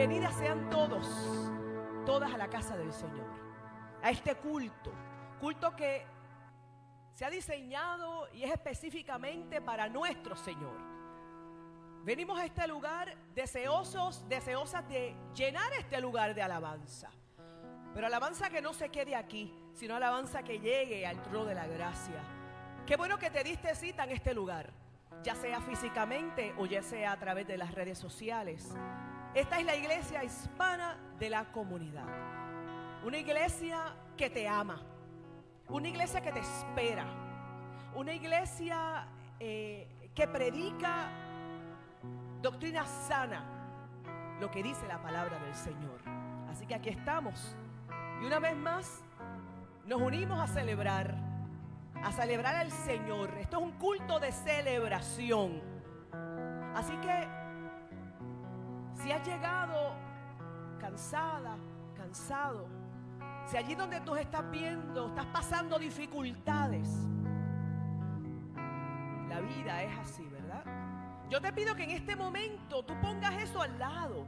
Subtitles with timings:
[0.00, 1.06] Bienvenidas sean todos,
[2.06, 3.28] todas a la casa del Señor,
[4.02, 4.94] a este culto,
[5.38, 6.06] culto que
[7.12, 10.74] se ha diseñado y es específicamente para nuestro Señor.
[12.02, 17.10] Venimos a este lugar deseosos, deseosas de llenar este lugar de alabanza.
[17.92, 21.66] Pero alabanza que no se quede aquí, sino alabanza que llegue al trono de la
[21.66, 22.22] gracia.
[22.86, 24.70] Qué bueno que te diste cita en este lugar,
[25.22, 28.74] ya sea físicamente o ya sea a través de las redes sociales.
[29.34, 32.08] Esta es la iglesia hispana de la comunidad.
[33.04, 34.80] Una iglesia que te ama.
[35.68, 37.06] Una iglesia que te espera.
[37.94, 39.06] Una iglesia
[39.38, 41.10] eh, que predica
[42.42, 43.44] doctrina sana.
[44.40, 46.00] Lo que dice la palabra del Señor.
[46.50, 47.56] Así que aquí estamos.
[48.20, 49.00] Y una vez más
[49.86, 51.14] nos unimos a celebrar.
[52.02, 53.30] A celebrar al Señor.
[53.38, 55.62] Esto es un culto de celebración.
[56.74, 57.39] Así que
[59.02, 59.94] si has llegado
[60.78, 61.56] cansada,
[61.96, 62.68] cansado,
[63.46, 66.88] si allí donde tú estás viendo, estás pasando dificultades,
[69.28, 70.64] la vida es así, ¿verdad?
[71.28, 74.26] Yo te pido que en este momento tú pongas eso al lado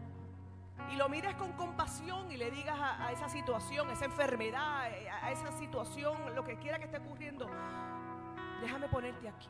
[0.93, 4.83] y lo mires con compasión y le digas a, esa situación, a esa enfermedad,
[5.23, 7.49] a esa situación, lo que quiera que esté ocurriendo,
[8.63, 9.49] déjame ponerte aquí.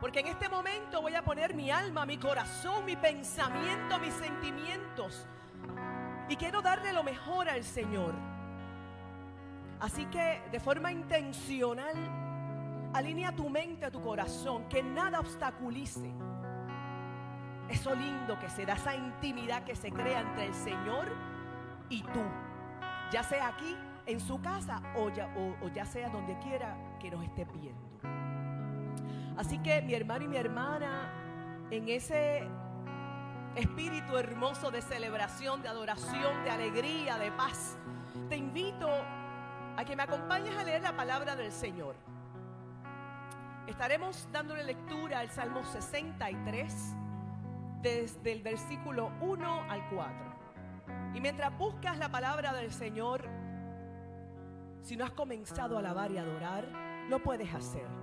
[0.00, 5.26] Porque en este momento voy a poner mi alma, mi corazón, mi pensamiento, mis sentimientos.
[6.28, 8.14] Y quiero darle lo mejor al Señor.
[9.80, 11.94] Así que de forma intencional,
[12.94, 16.10] alinea tu mente, tu corazón, que nada obstaculice
[17.68, 21.06] eso lindo que se da, esa intimidad que se crea entre el Señor
[21.90, 22.22] y tú.
[23.12, 23.76] Ya sea aquí,
[24.06, 25.28] en su casa, o ya,
[25.62, 27.87] o ya sea donde quiera que nos esté viendo.
[29.38, 31.12] Así que mi hermano y mi hermana,
[31.70, 32.44] en ese
[33.54, 37.78] espíritu hermoso de celebración, de adoración, de alegría, de paz,
[38.28, 38.88] te invito
[39.76, 41.94] a que me acompañes a leer la palabra del Señor.
[43.68, 46.96] Estaremos dándole lectura al Salmo 63
[47.80, 51.14] desde el versículo 1 al 4.
[51.14, 53.28] Y mientras buscas la palabra del Señor,
[54.82, 56.64] si no has comenzado a alabar y adorar,
[57.08, 57.97] lo puedes hacer.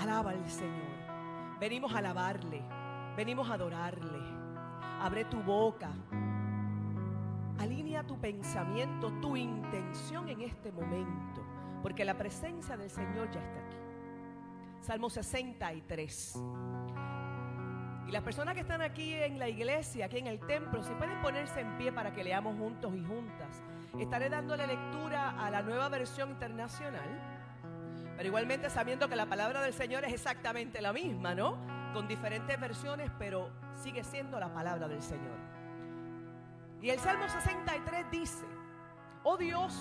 [0.00, 1.58] Alaba al Señor.
[1.60, 2.62] Venimos a alabarle.
[3.18, 4.18] Venimos a adorarle.
[4.98, 5.90] Abre tu boca.
[7.58, 11.44] Alinea tu pensamiento, tu intención en este momento.
[11.82, 13.76] Porque la presencia del Señor ya está aquí.
[14.80, 16.42] Salmo 63.
[18.08, 21.20] Y las personas que están aquí en la iglesia, aquí en el templo, si pueden
[21.20, 23.62] ponerse en pie para que leamos juntos y juntas.
[23.98, 27.39] Estaré dándole lectura a la nueva versión internacional
[28.20, 31.56] pero igualmente sabiendo que la palabra del Señor es exactamente la misma, ¿no?
[31.94, 35.38] Con diferentes versiones, pero sigue siendo la palabra del Señor.
[36.82, 38.44] Y el Salmo 63 dice,
[39.22, 39.74] oh Dios,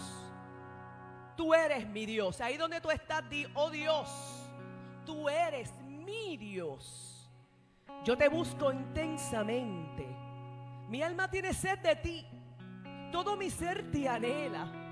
[1.35, 2.39] tú eres mi Dios.
[2.39, 4.09] Ahí donde tú estás, di, oh Dios,
[5.05, 7.29] tú eres mi Dios.
[8.05, 10.07] Yo te busco intensamente.
[10.87, 12.25] Mi alma tiene sed de ti.
[13.11, 14.88] Todo mi ser te anhela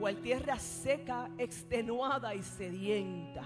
[0.00, 3.42] cual tierra seca, extenuada y sedienta.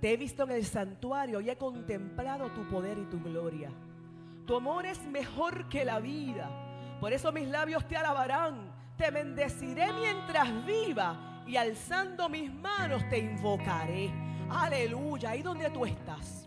[0.00, 3.70] Te he visto en el santuario y he contemplado tu poder y tu gloria.
[4.46, 6.50] Tu amor es mejor que la vida.
[6.98, 8.72] Por eso mis labios te alabarán.
[8.96, 14.10] Te bendeciré mientras viva y alzando mis manos te invocaré.
[14.50, 15.30] Aleluya.
[15.30, 16.46] Ahí donde tú estás.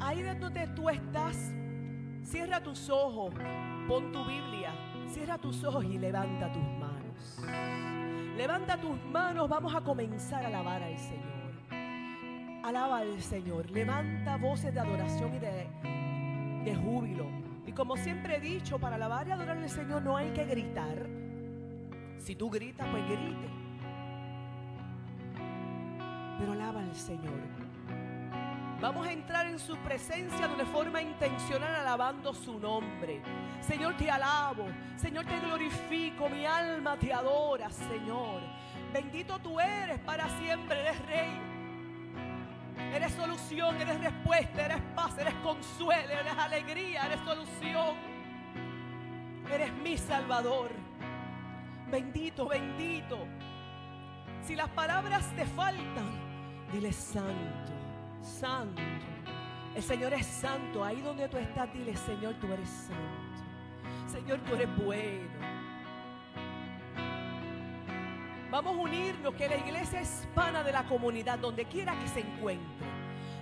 [0.00, 1.36] Ahí donde tú estás.
[2.24, 3.34] Cierra tus ojos.
[3.86, 4.72] Pon tu Biblia.
[5.08, 8.01] Cierra tus ojos y levanta tus manos.
[8.42, 11.52] Levanta tus manos, vamos a comenzar a alabar al Señor.
[12.64, 15.68] Alaba al Señor, levanta voces de adoración y de,
[16.64, 17.24] de júbilo.
[17.64, 21.06] Y como siempre he dicho, para alabar y adorar al Señor no hay que gritar.
[22.18, 23.48] Si tú gritas, pues grite.
[26.40, 27.61] Pero alaba al Señor.
[28.82, 33.22] Vamos a entrar en su presencia de una forma intencional alabando su nombre.
[33.60, 34.66] Señor, te alabo.
[34.96, 36.28] Señor, te glorifico.
[36.28, 38.40] Mi alma te adora, Señor.
[38.92, 40.80] Bendito tú eres para siempre.
[40.80, 41.40] Eres rey.
[42.92, 47.94] Eres solución, eres respuesta, eres paz, eres consuelo, eres alegría, eres solución.
[49.48, 50.72] Eres mi Salvador.
[51.88, 53.28] Bendito, bendito.
[54.42, 56.10] Si las palabras te faltan,
[56.72, 57.81] dile santo
[58.22, 58.80] santo.
[59.74, 60.84] El Señor es santo.
[60.84, 64.10] Ahí donde tú estás, dile, Señor, tú eres santo.
[64.10, 65.30] Señor, tú eres bueno.
[68.50, 72.86] Vamos a unirnos, que la iglesia hispana de la comunidad, donde quiera que se encuentre,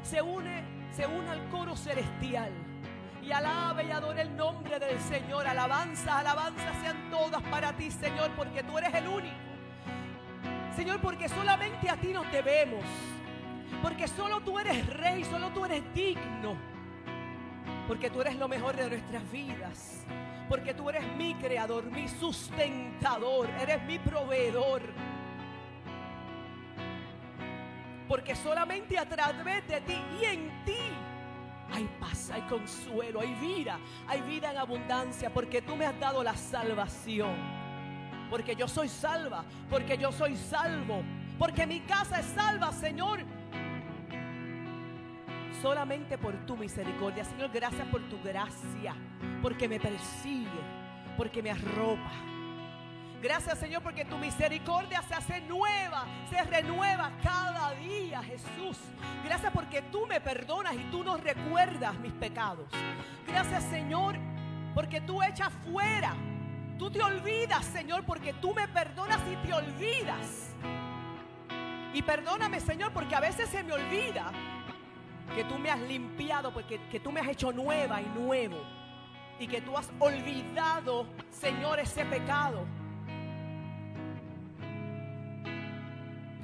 [0.05, 2.53] se une, se une al coro celestial
[3.21, 5.49] y alabe y adore el nombre del Señor.
[5.49, 9.35] Alabanza, alabanza sean todas para ti, Señor, porque tú eres el único.
[10.77, 12.85] Señor, porque solamente a ti nos debemos.
[13.83, 16.57] Porque solo tú eres rey, solo tú eres digno.
[17.87, 20.05] Porque tú eres lo mejor de nuestras vidas.
[20.49, 24.83] Porque tú eres mi creador, mi sustentador, eres mi proveedor.
[28.09, 30.77] Porque solamente a través de ti y en ti
[31.73, 36.23] hay paz, hay consuelo, hay vida, hay vida en abundancia, porque tú me has dado
[36.23, 37.37] la salvación.
[38.29, 41.03] Porque yo soy salva, porque yo soy salvo,
[41.39, 43.21] porque mi casa es salva, Señor.
[45.63, 48.95] Solamente por tu misericordia, Señor, gracias por tu gracia,
[49.43, 50.61] porque me persigue,
[51.17, 52.11] porque me arropa.
[53.23, 58.79] Gracias Señor porque tu misericordia se hace nueva, se renueva cada día, Jesús.
[59.23, 62.67] Gracias porque tú me perdonas y tú nos recuerdas mis pecados.
[63.27, 64.17] Gracias Señor
[64.75, 66.15] porque tú echas fuera.
[66.79, 70.55] Tú te olvidas, Señor, porque tú me perdonas y te olvidas.
[71.93, 74.33] Y perdóname, Señor, porque a veces se me olvida
[75.35, 78.57] que tú me has limpiado, porque que tú me has hecho nueva y nuevo.
[79.39, 82.67] Y que tú has olvidado, Señor, ese pecado.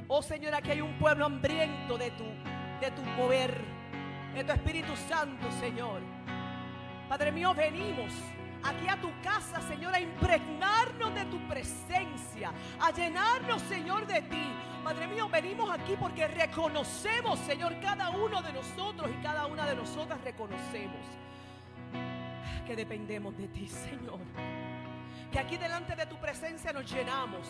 [0.08, 2.24] Oh Señor, aquí hay un pueblo hambriento de tu,
[2.80, 3.60] de tu mover,
[4.34, 6.00] de tu Espíritu Santo, Señor.
[7.08, 8.12] Padre mío, venimos
[8.62, 14.52] aquí a tu casa, Señor, a impregnarnos de tu presencia, a llenarnos, Señor, de ti.
[14.84, 19.74] Padre mío, venimos aquí porque reconocemos, Señor, cada uno de nosotros y cada una de
[19.74, 21.06] nosotras reconocemos
[22.66, 24.20] que dependemos de ti, Señor.
[25.30, 27.46] Que aquí delante de tu presencia nos llenamos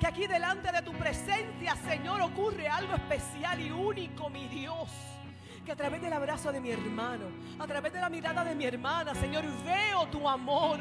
[0.00, 4.88] que aquí delante de tu presencia, Señor, ocurre algo especial y único, mi Dios.
[5.70, 7.26] A través del abrazo de mi hermano,
[7.58, 10.80] a través de la mirada de mi hermana, Señor, veo tu amor.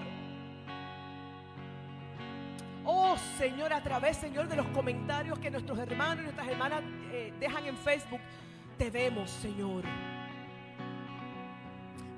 [2.84, 6.82] Oh Señor, a través, Señor, de los comentarios que nuestros hermanos y nuestras hermanas
[7.12, 8.20] eh, dejan en Facebook,
[8.80, 9.84] te vemos, Señor.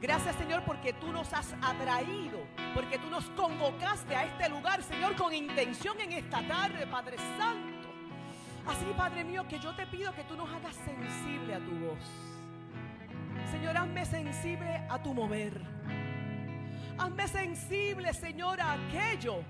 [0.02, 2.40] Gracias Señor porque tú nos has atraído,
[2.74, 7.90] porque tú nos convocaste a este lugar, Señor, con intención en esta tarde, Padre Santo.
[8.66, 12.31] Así, Padre mío, que yo te pido que tú nos hagas sensible a tu voz.
[13.50, 15.62] Señor, hazme sensible a tu mover.
[16.98, 19.44] Hazme sensible, Señor, a aquello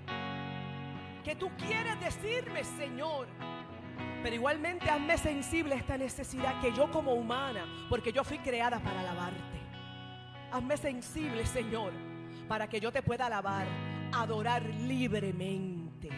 [1.24, 3.26] que tú quieres decirme, Señor.
[4.22, 8.78] Pero igualmente hazme sensible a esta necesidad que yo como humana, porque yo fui creada
[8.80, 9.60] para alabarte.
[10.50, 11.92] Hazme sensible, Señor,
[12.48, 13.66] para que yo te pueda alabar,
[14.12, 16.08] adorar libremente.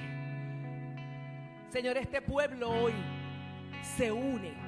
[1.70, 2.92] Señor, este pueblo hoy
[3.82, 4.63] se une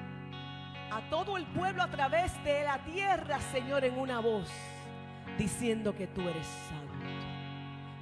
[0.90, 4.50] a todo el pueblo a través de la tierra, Señor, en una voz,
[5.38, 7.06] diciendo que tú eres santo,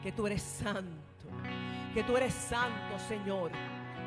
[0.02, 1.26] que tú eres santo,
[1.92, 3.50] que tú eres santo, Señor.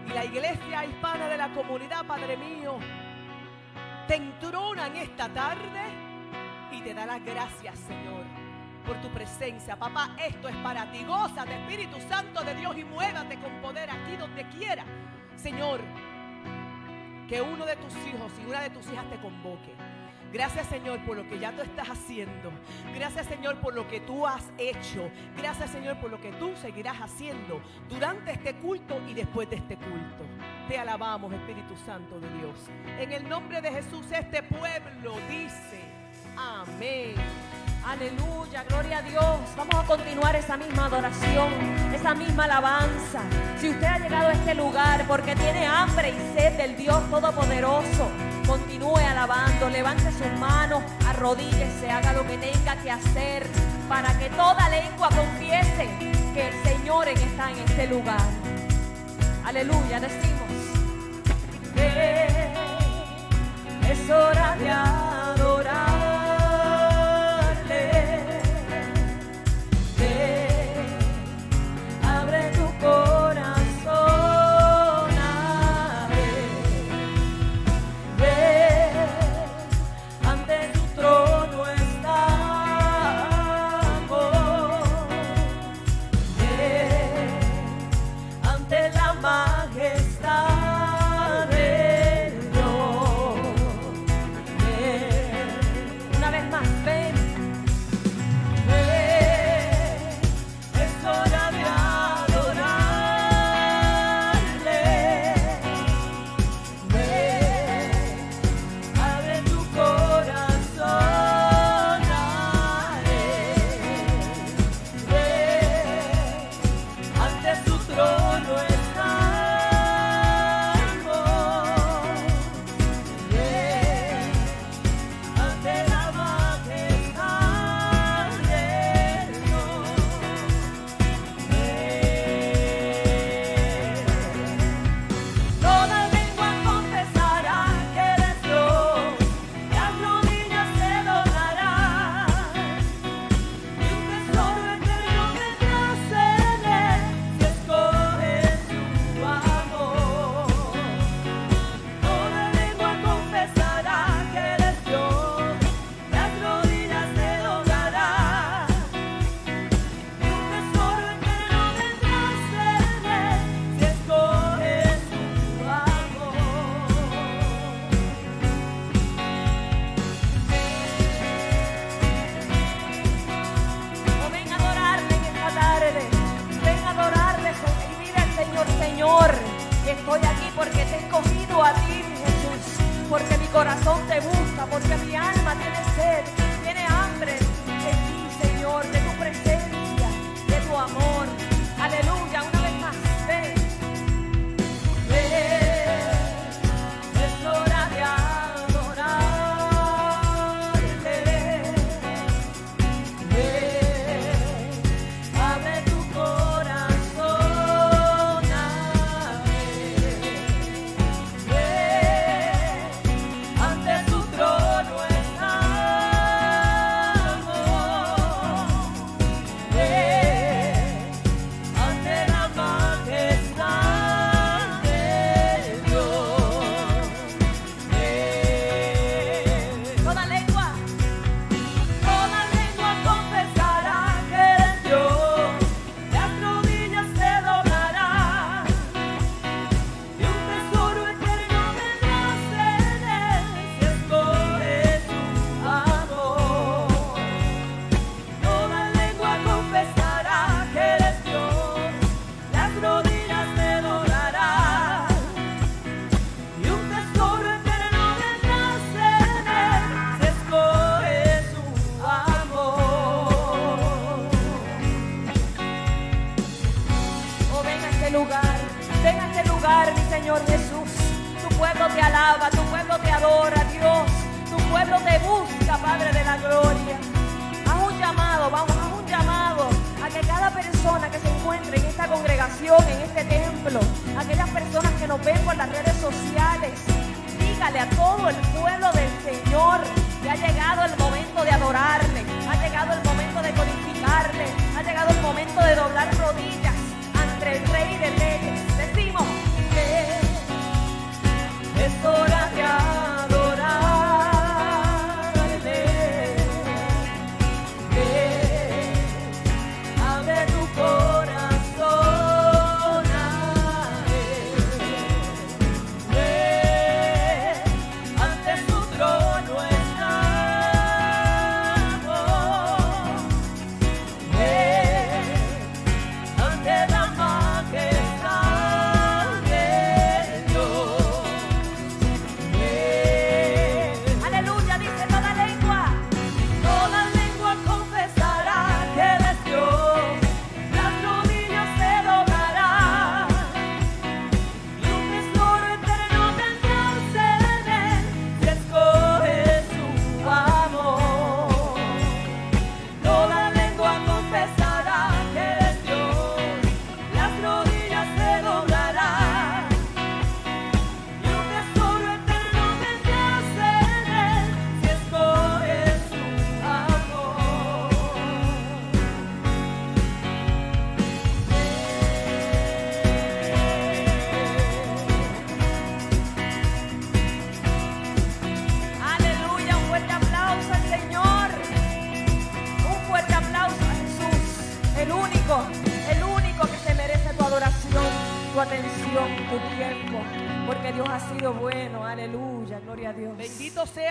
[0.06, 2.78] Y la iglesia hispana de la comunidad, Padre mío,
[4.08, 5.82] te entrona en esta tarde
[6.72, 8.24] y te da las gracias, Señor,
[8.86, 9.76] por tu presencia.
[9.76, 11.04] Papá, esto es para ti.
[11.04, 14.86] Goza de Espíritu Santo de Dios y muévate con poder aquí donde quiera.
[15.36, 15.82] Señor,
[17.28, 19.74] que uno de tus hijos y una de tus hijas te convoque.
[20.32, 22.52] Gracias Señor por lo que ya tú estás haciendo.
[22.94, 25.10] Gracias Señor por lo que tú has hecho.
[25.38, 29.78] Gracias Señor por lo que tú seguirás haciendo durante este culto y después de este
[29.78, 30.26] culto.
[30.68, 32.56] Te alabamos Espíritu Santo de Dios.
[33.00, 35.82] En el nombre de Jesús este pueblo dice...
[36.38, 37.16] Amén.
[37.88, 39.40] Aleluya, gloria a Dios.
[39.56, 41.54] Vamos a continuar esa misma adoración,
[41.96, 43.22] esa misma alabanza.
[43.62, 48.10] Si usted ha llegado a este lugar porque tiene hambre y sed del Dios Todopoderoso,
[48.46, 53.48] continúe alabando, levante sus manos, arrodíllese, haga lo que tenga que hacer
[53.88, 55.88] para que toda lengua confiese
[56.34, 58.28] que el Señor está en este lugar.
[59.46, 60.52] Aleluya, decimos.
[63.90, 64.72] es hora de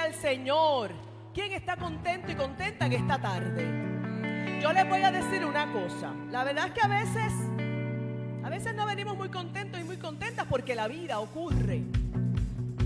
[0.06, 0.92] El Señor.
[1.34, 4.60] ¿Quién está contento y contenta en esta tarde?
[4.62, 6.14] Yo les voy a decir una cosa.
[6.30, 7.32] La verdad es que a veces,
[8.44, 11.82] a veces no venimos muy contentos y muy contentas porque la vida ocurre.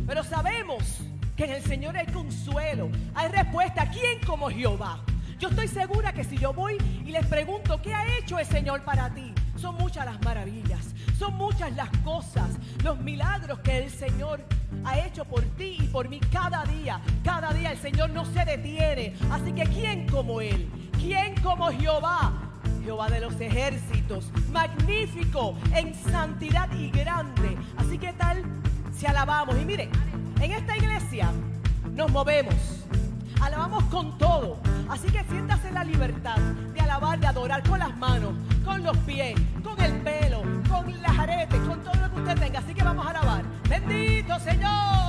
[0.06, 1.02] Pero sabemos
[1.36, 3.90] que en el Señor hay consuelo, hay respuesta.
[3.90, 5.04] ¿Quién como Jehová?
[5.38, 8.82] Yo estoy segura que si yo voy y les pregunto, ¿qué ha hecho el Señor
[8.82, 9.34] para ti?
[9.56, 12.48] Son muchas las maravillas, son muchas las cosas,
[12.82, 14.40] los milagros que el Señor
[15.24, 17.00] por ti y por mí cada día.
[17.24, 19.14] Cada día el Señor no se detiene.
[19.30, 20.68] Así que ¿quién como Él?
[21.00, 22.50] ¿Quién como Jehová?
[22.82, 27.56] Jehová de los ejércitos, magnífico en santidad y grande.
[27.76, 28.42] Así que tal
[28.96, 29.56] si alabamos.
[29.60, 29.90] Y miren,
[30.40, 31.30] en esta iglesia
[31.92, 32.54] nos movemos,
[33.40, 34.58] alabamos con todo.
[34.88, 38.32] Así que siéntase la libertad de alabar, de adorar con las manos,
[38.64, 42.58] con los pies, con el pelo, con las aretes, con todo lo que usted tenga.
[42.60, 43.44] Así que vamos a alabar.
[43.68, 44.99] Bendito Señor.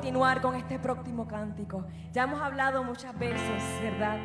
[0.00, 1.84] continuar con este próximo cántico.
[2.14, 4.16] Ya hemos hablado muchas veces, ¿verdad?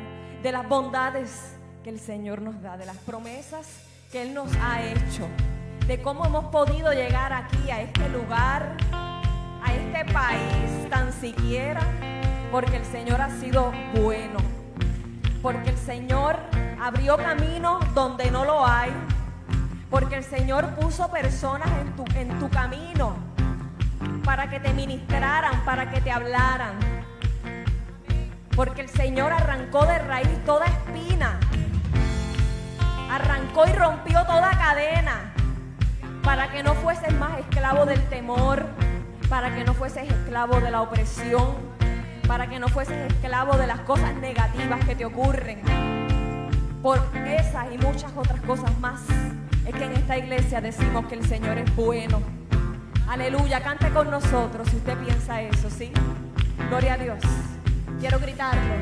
[0.42, 4.82] De las bondades que el Señor nos da, de las promesas que Él nos ha
[4.82, 5.28] hecho,
[5.86, 11.82] de cómo hemos podido llegar aquí, a este lugar, a este país, tan siquiera,
[12.50, 14.38] porque el Señor ha sido bueno,
[15.42, 16.38] porque el Señor
[16.80, 18.94] abrió camino donde no lo hay,
[19.90, 23.35] porque el Señor puso personas en tu, en tu camino
[24.26, 26.74] para que te ministraran, para que te hablaran.
[28.56, 31.38] Porque el Señor arrancó de raíz toda espina,
[33.08, 35.32] arrancó y rompió toda cadena,
[36.24, 38.66] para que no fueses más esclavo del temor,
[39.28, 41.54] para que no fueses esclavo de la opresión,
[42.26, 45.62] para que no fueses esclavo de las cosas negativas que te ocurren.
[46.82, 49.02] Por esas y muchas otras cosas más
[49.64, 52.45] es que en esta iglesia decimos que el Señor es bueno.
[53.08, 55.92] Aleluya, cante con nosotros si usted piensa eso, ¿sí?
[56.68, 57.18] Gloria a Dios.
[58.00, 58.74] Quiero gritarlo.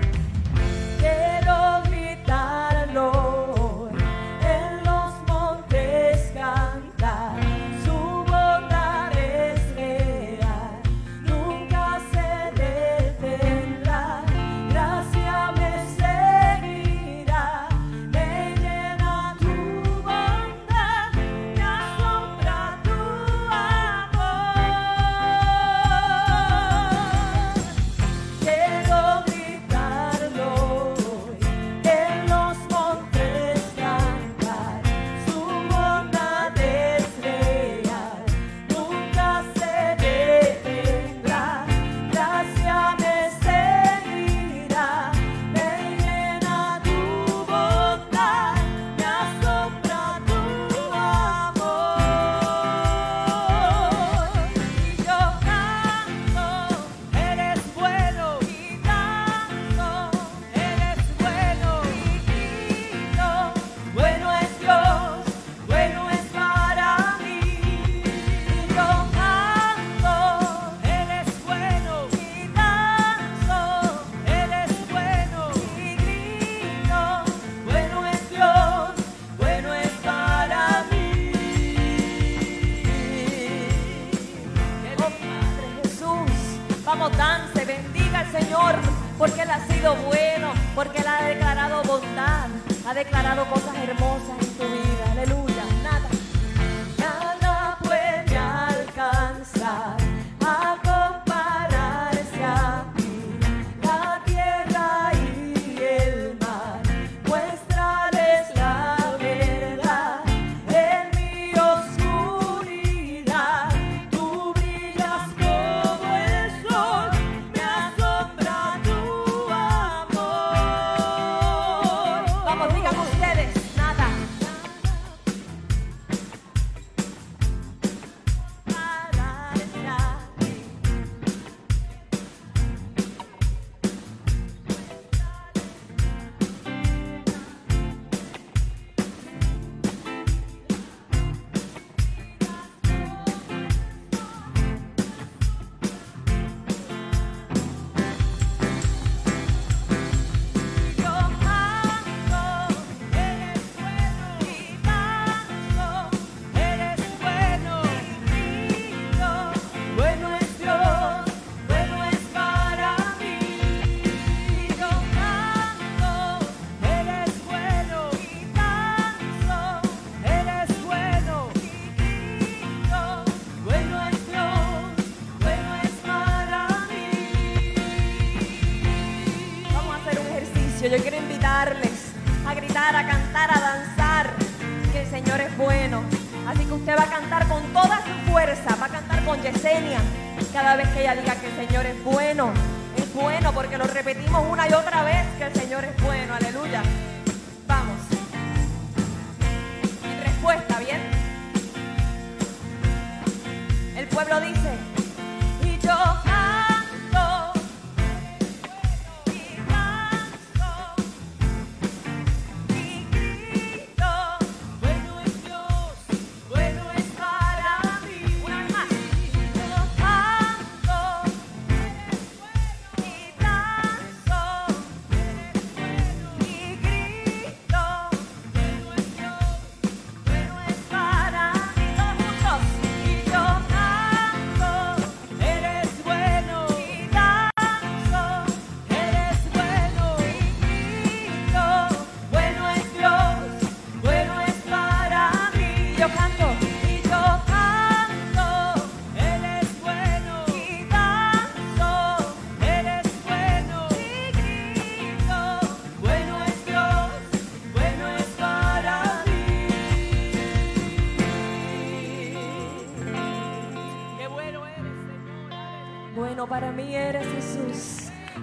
[0.99, 3.44] Quiero gritarlo.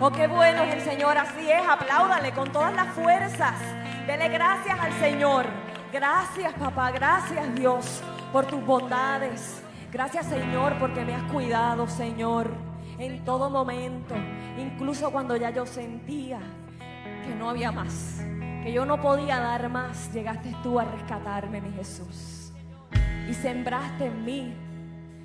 [0.04, 1.16] Oh, qué bueno es el Señor.
[1.16, 3.54] Así es, apláudale con todas las fuerzas.
[4.08, 5.46] Dele gracias al Señor.
[5.94, 6.90] Gracias, papá.
[6.90, 8.02] Gracias, Dios,
[8.34, 9.62] por tus bondades.
[9.92, 12.50] Gracias, Señor, porque me has cuidado, Señor,
[12.98, 14.16] en todo momento.
[14.58, 16.40] Incluso cuando ya yo sentía
[17.24, 18.22] que no había más,
[18.64, 22.52] que yo no podía dar más, llegaste tú a rescatarme, mi Jesús.
[23.30, 24.56] Y sembraste en mí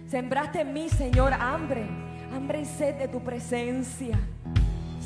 [0.09, 1.85] Sembraste en mí, Señor, hambre,
[2.33, 4.17] hambre y sed de tu presencia.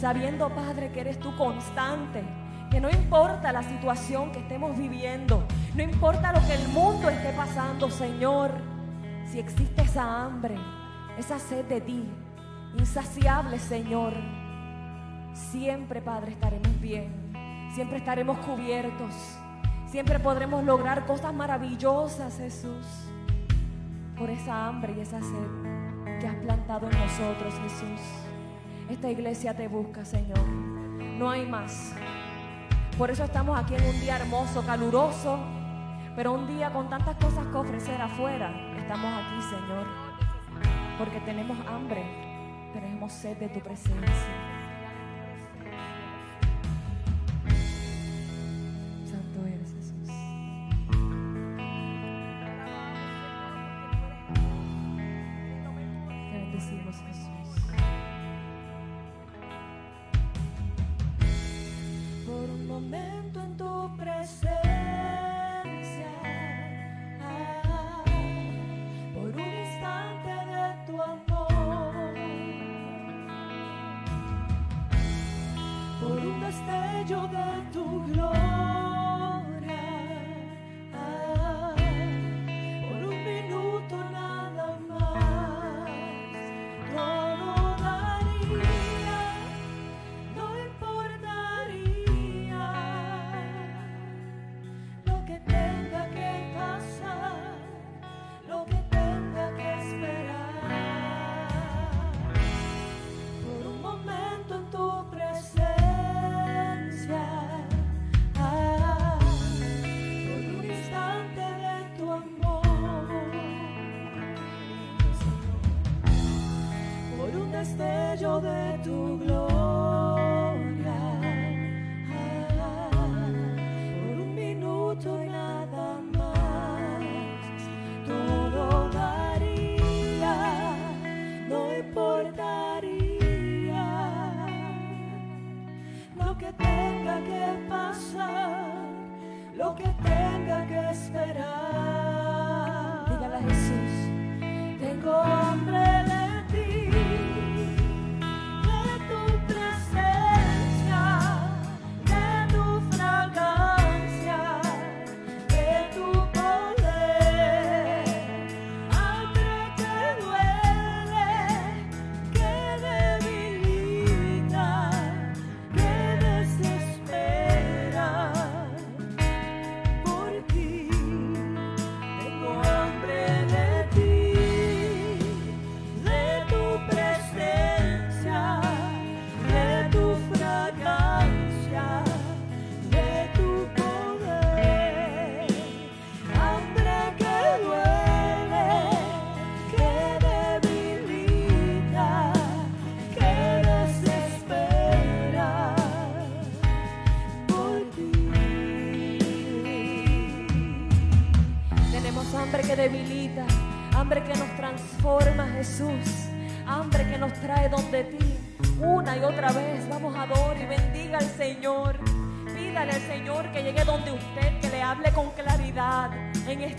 [0.01, 2.23] Sabiendo, Padre, que eres tú constante,
[2.71, 7.35] que no importa la situación que estemos viviendo, no importa lo que el mundo esté
[7.35, 8.51] pasando, Señor,
[9.27, 10.57] si existe esa hambre,
[11.19, 12.09] esa sed de ti,
[12.79, 14.15] insaciable, Señor,
[15.35, 17.13] siempre, Padre, estaremos bien,
[17.75, 19.13] siempre estaremos cubiertos,
[19.87, 22.87] siempre podremos lograr cosas maravillosas, Jesús
[24.17, 28.30] por esa hambre y esa sed que has plantado en nosotros, Jesús.
[28.91, 30.45] Esta iglesia te busca, Señor.
[31.17, 31.95] No hay más.
[32.99, 35.39] Por eso estamos aquí en un día hermoso, caluroso,
[36.17, 38.51] pero un día con tantas cosas que ofrecer afuera.
[38.77, 39.87] Estamos aquí, Señor,
[40.99, 42.03] porque tenemos hambre,
[42.73, 44.50] tenemos sed de tu presencia.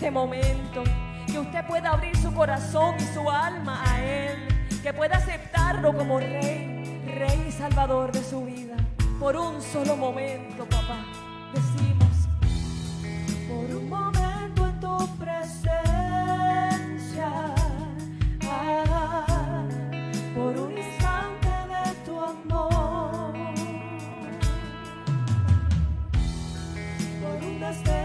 [0.02, 0.82] Este momento.
[1.28, 4.48] Que usted pueda abrir su corazón y su alma a Él.
[4.82, 8.74] Que pueda aceptarlo como Rey, Rey y Salvador de su vida.
[9.20, 11.04] Por un solo momento, papá.
[11.54, 12.26] Decimos,
[13.48, 15.94] por un momento en tu presencia.
[20.34, 23.34] por un instante de tu amor.
[27.20, 28.01] por un destello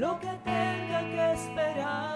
[0.00, 2.09] lo que tenga que esperar.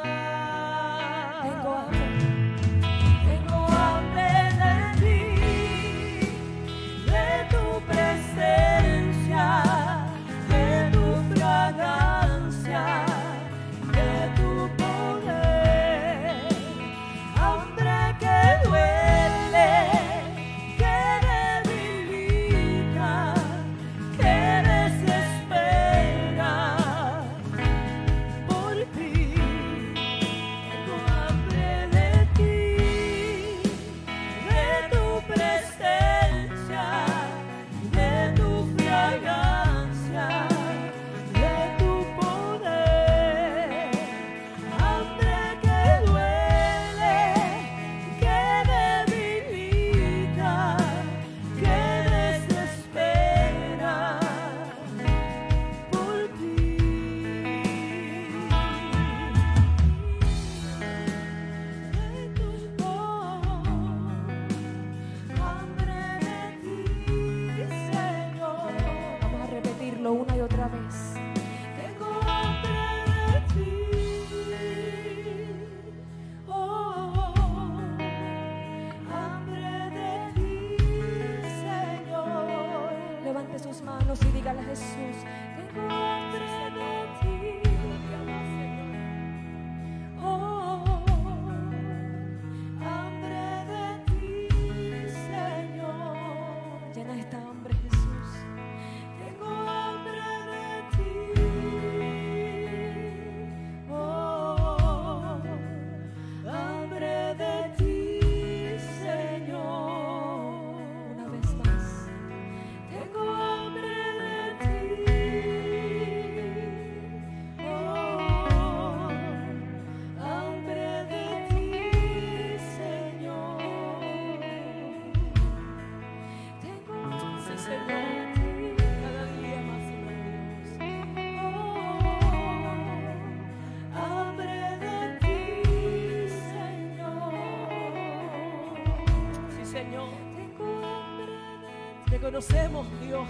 [142.45, 143.29] Reconocemos, Dios,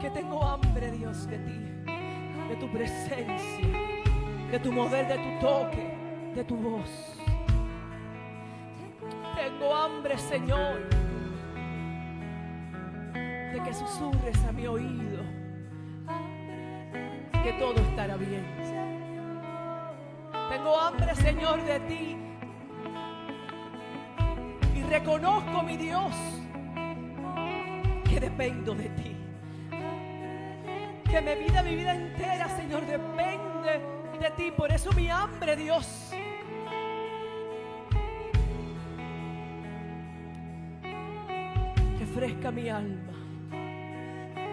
[0.00, 1.58] que tengo hambre, Dios, de ti,
[2.48, 3.68] de tu presencia,
[4.50, 5.96] de tu mover, de tu toque,
[6.34, 7.16] de tu voz.
[9.36, 10.88] Tengo hambre, Señor,
[13.14, 15.22] de que susurres a mi oído
[17.44, 18.44] que todo estará bien.
[20.50, 22.16] Tengo hambre, Señor, de ti.
[24.74, 26.12] Y reconozco, mi Dios,
[28.14, 29.16] que dependo de ti.
[31.10, 33.80] Que mi vida, mi vida entera, Señor, depende
[34.20, 34.52] de ti.
[34.52, 36.12] Por eso mi hambre, Dios.
[41.98, 43.12] Refresca mi alma.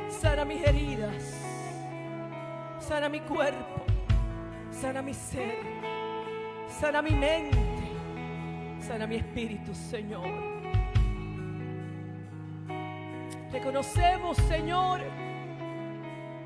[0.10, 1.24] Sana mis heridas.
[2.80, 3.86] Sana mi cuerpo.
[4.72, 5.60] Sana mi ser.
[6.68, 7.60] Sana mi mente.
[8.80, 10.61] Sana mi espíritu, Señor.
[13.52, 15.02] Reconocemos, Señor,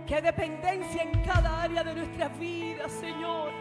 [0.08, 3.52] que hay dependencia en cada área de nuestra vida, Señor.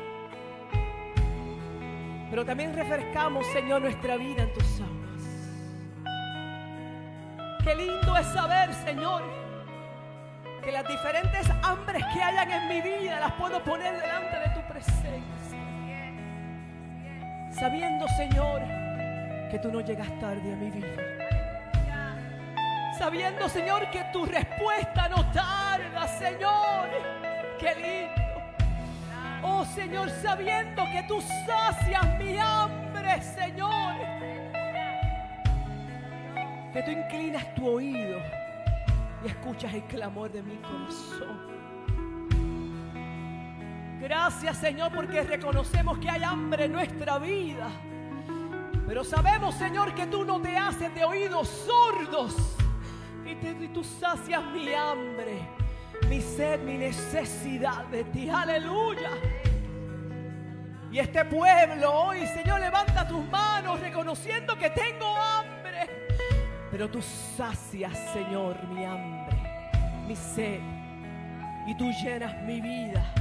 [2.30, 4.94] Pero también refrescamos, Señor, nuestra vida en tus aguas.
[7.62, 9.22] Qué lindo es saber, Señor,
[10.62, 14.72] que las diferentes hambres que hayan en mi vida las puedo poner delante de tu
[14.72, 15.58] presencia.
[17.52, 18.62] Sabiendo, Señor,
[19.50, 21.23] que tú no llegas tarde a mi vida.
[22.98, 26.88] Sabiendo, Señor, que tu respuesta no tarda, Señor.
[27.58, 28.24] Qué lindo.
[29.42, 33.94] Oh, Señor, sabiendo que tú sacias mi hambre, Señor.
[36.72, 38.20] Que tú inclinas tu oído
[39.24, 41.54] y escuchas el clamor de mi corazón.
[44.00, 47.68] Gracias Señor porque reconocemos que hay hambre en nuestra vida.
[48.86, 52.56] Pero sabemos Señor que tú no te haces de oídos sordos.
[53.42, 55.38] Y, tú sacias mi hambre,
[56.08, 58.28] mi sed, mi necesidad de ti.
[58.28, 59.10] Aleluya.
[60.90, 65.88] Y este pueblo hoy, Señor, levanta tus manos reconociendo que tengo hambre.
[66.70, 69.36] Pero tú sacias, Señor, mi hambre,
[70.06, 70.60] mi sed.
[71.66, 73.12] Y tú llenas mi vida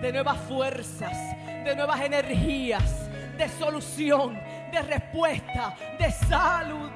[0.00, 4.34] de nuevas fuerzas, de nuevas energías, de solución,
[4.70, 6.90] de respuesta, de salud,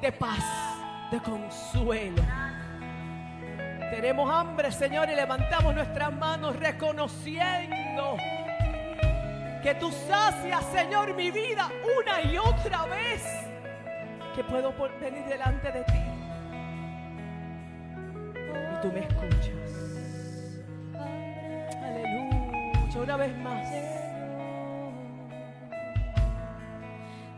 [0.00, 0.75] de paz,
[1.10, 2.22] de consuelo.
[3.90, 8.16] Tenemos hambre, Señor, y levantamos nuestras manos reconociendo
[9.62, 13.22] que tú sacias, Señor, mi vida una y otra vez.
[14.34, 16.04] Que puedo venir delante de ti.
[18.72, 19.66] Y tú me escuchas.
[21.82, 23.02] Aleluya.
[23.02, 23.68] Una vez más.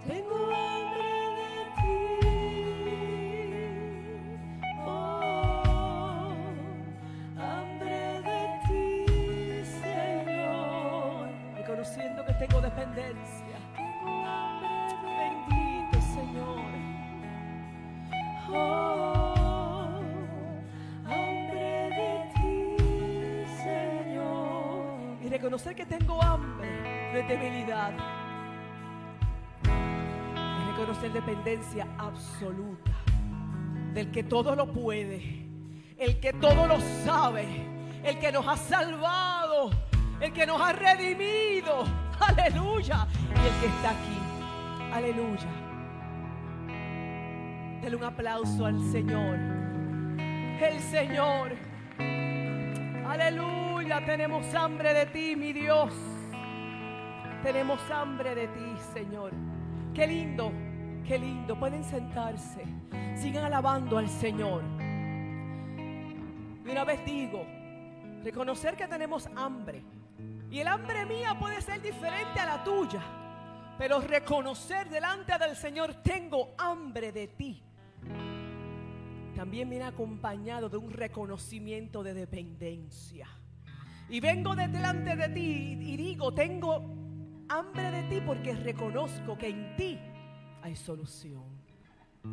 [0.06, 0.67] Tengo
[25.58, 26.68] reconocer que tengo hambre
[27.12, 27.92] de debilidad.
[29.64, 32.92] Es reconocer dependencia absoluta
[33.92, 35.48] del que todo lo puede,
[35.98, 37.66] el que todo lo sabe,
[38.04, 39.70] el que nos ha salvado,
[40.20, 41.84] el que nos ha redimido.
[42.20, 43.08] Aleluya.
[43.30, 44.18] Y el que está aquí.
[44.92, 45.48] Aleluya.
[47.82, 49.38] Dale un aplauso al Señor.
[50.60, 51.56] El Señor.
[53.08, 53.67] Aleluya.
[53.88, 55.92] Tenemos hambre de ti, mi Dios.
[57.42, 59.32] Tenemos hambre de ti, Señor.
[59.94, 60.52] Qué lindo,
[61.06, 61.58] qué lindo.
[61.58, 62.64] Pueden sentarse.
[63.16, 64.62] Sigan alabando al Señor.
[66.64, 67.46] Y una vez digo,
[68.22, 69.82] reconocer que tenemos hambre.
[70.50, 73.00] Y el hambre mía puede ser diferente a la tuya.
[73.78, 77.62] Pero reconocer delante del Señor, tengo hambre de ti.
[79.34, 83.28] También viene acompañado de un reconocimiento de dependencia.
[84.08, 86.82] Y vengo de delante de ti y digo, tengo
[87.48, 89.98] hambre de ti porque reconozco que en ti
[90.62, 91.44] hay solución.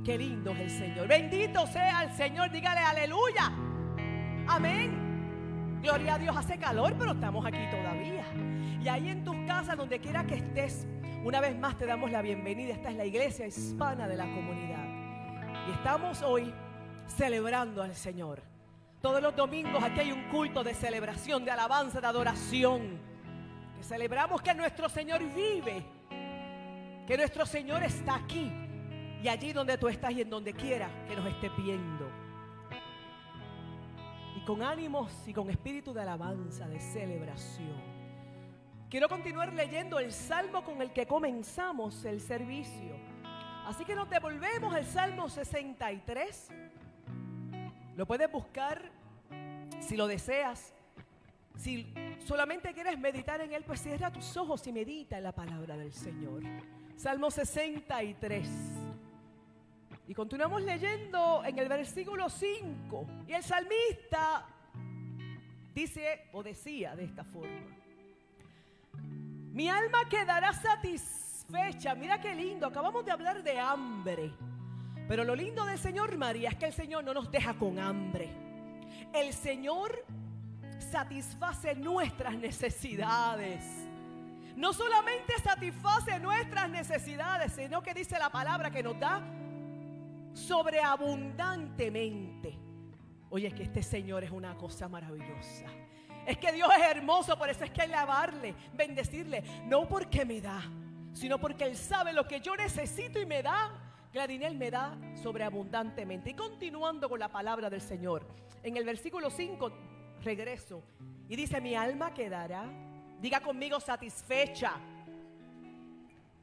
[0.03, 1.07] Qué lindo es el Señor.
[1.07, 2.51] Bendito sea el Señor.
[2.51, 3.51] Dígale aleluya.
[4.47, 5.80] Amén.
[5.82, 6.36] Gloria a Dios.
[6.36, 8.26] Hace calor, pero estamos aquí todavía.
[8.82, 10.88] Y ahí en tus casas, donde quiera que estés,
[11.23, 12.73] una vez más te damos la bienvenida.
[12.73, 14.86] Esta es la iglesia hispana de la comunidad.
[15.67, 16.53] Y estamos hoy
[17.07, 18.55] celebrando al Señor.
[19.06, 22.99] Todos los domingos aquí hay un culto de celebración, de alabanza, de adoración.
[23.78, 25.86] Que celebramos que nuestro Señor vive.
[27.06, 28.51] Que nuestro Señor está aquí.
[29.22, 32.10] Y allí donde tú estás y en donde quiera que nos esté viendo.
[34.38, 37.80] Y con ánimos y con espíritu de alabanza, de celebración.
[38.89, 42.95] Quiero continuar leyendo el salmo con el que comenzamos el servicio.
[43.68, 46.49] Así que nos devolvemos al Salmo 63.
[47.96, 48.91] Lo puedes buscar
[49.80, 50.74] si lo deseas.
[51.56, 51.93] Si
[52.26, 55.93] solamente quieres meditar en él, pues cierra tus ojos y medita en la palabra del
[55.93, 56.43] Señor.
[56.98, 58.50] Salmo 63.
[60.08, 63.08] Y continuamos leyendo en el versículo 5.
[63.28, 64.46] Y el salmista
[65.74, 67.76] dice o decía de esta forma.
[69.54, 71.96] Mi alma quedará satisfecha.
[71.96, 72.68] Mira qué lindo.
[72.68, 74.34] Acabamos de hablar de hambre.
[75.08, 78.28] Pero lo lindo del Señor María es que el Señor no nos deja con hambre.
[79.14, 80.03] El Señor
[80.80, 83.64] satisface nuestras necesidades.
[84.56, 89.22] No solamente satisface nuestras necesidades, sino que dice la palabra que nos da
[90.34, 92.58] sobreabundantemente.
[93.30, 95.66] Oye, es que este Señor es una cosa maravillosa.
[96.26, 99.43] Es que Dios es hermoso, por eso es que hay alabarle, bendecirle.
[99.66, 100.64] No porque me da,
[101.14, 103.84] sino porque Él sabe lo que yo necesito y me da.
[104.16, 106.30] Gladinel me da sobreabundantemente.
[106.30, 108.26] Y continuando con la palabra del Señor,
[108.63, 109.74] en el versículo 5
[110.24, 110.82] regreso
[111.28, 112.63] y dice, mi alma quedará,
[113.20, 114.72] diga conmigo, satisfecha,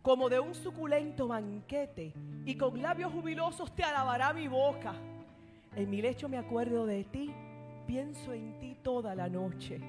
[0.03, 2.13] como de un suculento banquete,
[2.45, 4.93] y con labios jubilosos te alabará mi boca.
[5.75, 7.33] En mi lecho me acuerdo de ti,
[7.87, 9.81] pienso en ti toda la noche.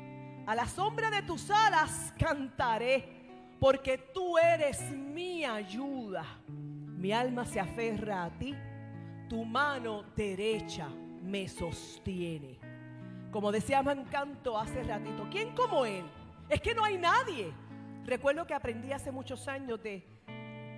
[0.45, 3.09] A la sombra de tus alas cantaré,
[3.59, 6.23] porque tú eres mi ayuda.
[7.03, 8.55] Mi alma se aferra a ti,
[9.27, 10.87] tu mano derecha
[11.21, 12.57] me sostiene.
[13.29, 16.05] Como decíamos en canto hace ratito, ¿quién como Él?
[16.47, 17.51] Es que no hay nadie.
[18.05, 20.07] Recuerdo que aprendí hace muchos años de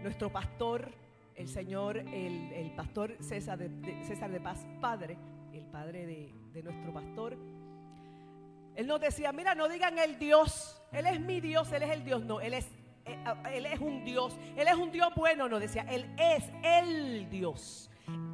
[0.02, 0.92] nuestro pastor,
[1.36, 5.20] el Señor, el, pastor César de, César de Paz, padre,
[5.54, 7.38] el padre de, de nuestro pastor.
[8.76, 12.04] Él nos decía, mira, no digan el Dios, Él es mi Dios, Él es el
[12.04, 12.68] Dios, no, Él es,
[13.06, 17.90] él es un Dios, Él es un Dios bueno, nos decía, Él es el Dios.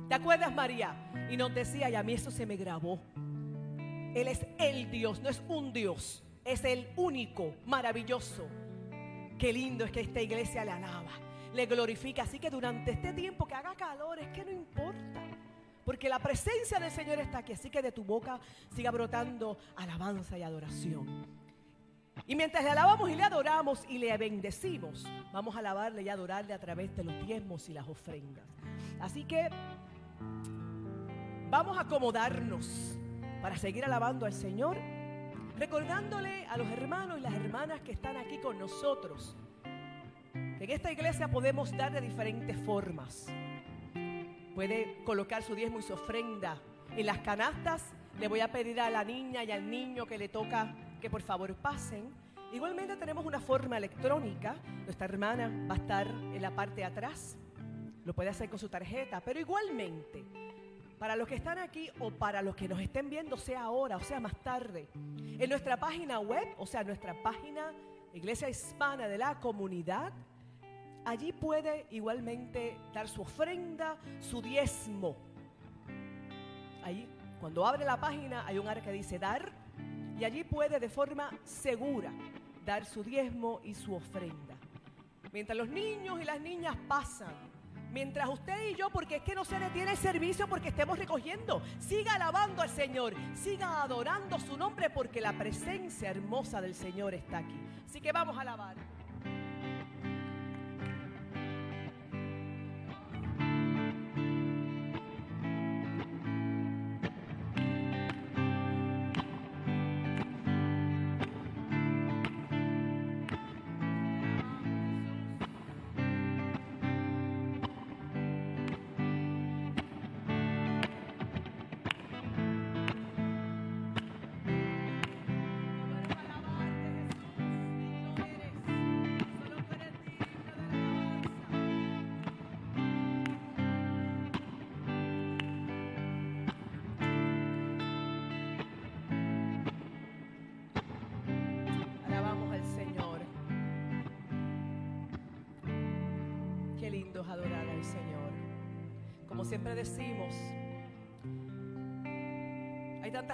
[0.07, 0.95] ¿Te acuerdas, María?
[1.29, 2.99] Y nos decía, y a mí eso se me grabó.
[4.13, 8.47] Él es el Dios, no es un Dios, es el único, maravilloso.
[9.37, 11.11] Qué lindo es que esta iglesia le alaba,
[11.53, 12.23] le glorifica.
[12.23, 15.21] Así que durante este tiempo que haga calor, es que no importa.
[15.85, 17.53] Porque la presencia del Señor está aquí.
[17.53, 18.39] Así que de tu boca
[18.75, 21.40] siga brotando alabanza y adoración.
[22.27, 26.53] Y mientras le alabamos y le adoramos y le bendecimos, vamos a alabarle y adorarle
[26.53, 28.45] a través de los diezmos y las ofrendas.
[28.99, 29.49] Así que
[31.49, 32.97] vamos a acomodarnos
[33.41, 34.77] para seguir alabando al Señor,
[35.57, 39.35] recordándole a los hermanos y las hermanas que están aquí con nosotros
[40.61, 43.25] que en esta iglesia podemos dar de diferentes formas.
[44.53, 46.61] Puede colocar su diezmo y su ofrenda
[46.95, 47.83] en las canastas.
[48.19, 51.21] Le voy a pedir a la niña y al niño que le toca que por
[51.21, 52.09] favor pasen.
[52.53, 54.55] Igualmente tenemos una forma electrónica.
[54.85, 57.37] Nuestra hermana va a estar en la parte de atrás.
[58.05, 59.19] Lo puede hacer con su tarjeta.
[59.19, 60.23] Pero igualmente
[61.01, 64.01] para los que están aquí o para los que nos estén viendo, sea ahora o
[64.01, 67.73] sea más tarde, en nuestra página web, o sea, nuestra página
[68.13, 70.13] Iglesia Hispana de la Comunidad,
[71.03, 75.15] allí puede igualmente dar su ofrenda, su diezmo.
[76.83, 79.51] Ahí, cuando abre la página, hay un área que dice dar,
[80.21, 82.13] y allí puede de forma segura
[82.63, 84.55] dar su diezmo y su ofrenda.
[85.33, 87.33] Mientras los niños y las niñas pasan
[87.91, 91.61] Mientras usted y yo, porque es que no se detiene el servicio porque estemos recogiendo,
[91.77, 97.39] siga alabando al Señor, siga adorando su nombre porque la presencia hermosa del Señor está
[97.39, 97.59] aquí.
[97.85, 98.77] Así que vamos a alabar.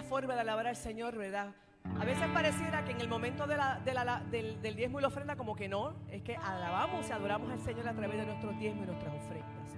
[0.07, 1.53] Formas de alabar al Señor, ¿verdad?
[1.99, 3.79] A veces pareciera que en el momento de la,
[4.29, 7.59] del, del, diezmo y la ofrenda como que no, es que alabamos y adoramos al
[7.59, 9.75] Señor a través de nuestros diezmos y nuestras ofrendas.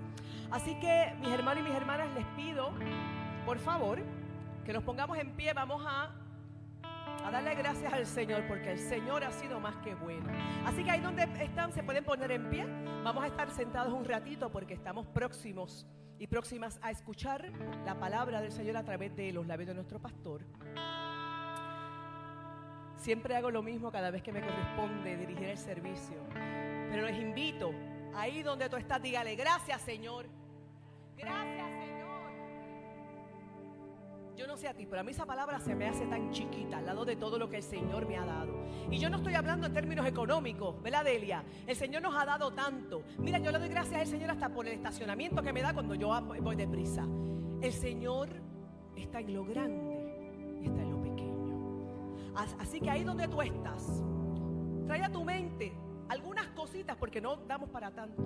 [0.52, 2.72] Así que mis hermanos y mis hermanas les pido,
[3.46, 4.00] por favor,
[4.66, 6.12] que nos pongamos en pie, vamos a
[7.26, 10.30] a darle gracias al Señor porque el Señor ha sido más que bueno.
[10.66, 12.66] Así que ahí donde están se pueden poner en pie.
[13.04, 15.86] Vamos a estar sentados un ratito porque estamos próximos
[16.20, 17.52] y próximas a escuchar
[17.86, 20.42] la palabra del Señor a través de los labios de nuestro pastor.
[22.98, 26.18] Siempre hago lo mismo cada vez que me corresponde dirigir el servicio.
[26.34, 27.72] Pero les invito,
[28.14, 30.28] ahí donde tú estás, dígale, gracias Señor.
[31.16, 32.32] Gracias Señor.
[34.40, 36.78] Yo no sé a ti, pero a mí esa palabra se me hace tan chiquita
[36.78, 38.54] al lado de todo lo que el Señor me ha dado.
[38.90, 41.44] Y yo no estoy hablando en términos económicos, ¿verdad, Delia?
[41.68, 43.04] El Señor nos ha dado tanto.
[43.18, 45.94] Mira, yo le doy gracias al Señor hasta por el estacionamiento que me da cuando
[45.94, 46.10] yo
[46.42, 47.06] voy deprisa.
[47.62, 48.30] El Señor
[48.96, 52.34] está en lo grande y está en lo pequeño.
[52.60, 54.02] Así que ahí donde tú estás,
[54.88, 55.74] trae a tu mente
[56.08, 58.24] algunas cositas porque no damos para tanto.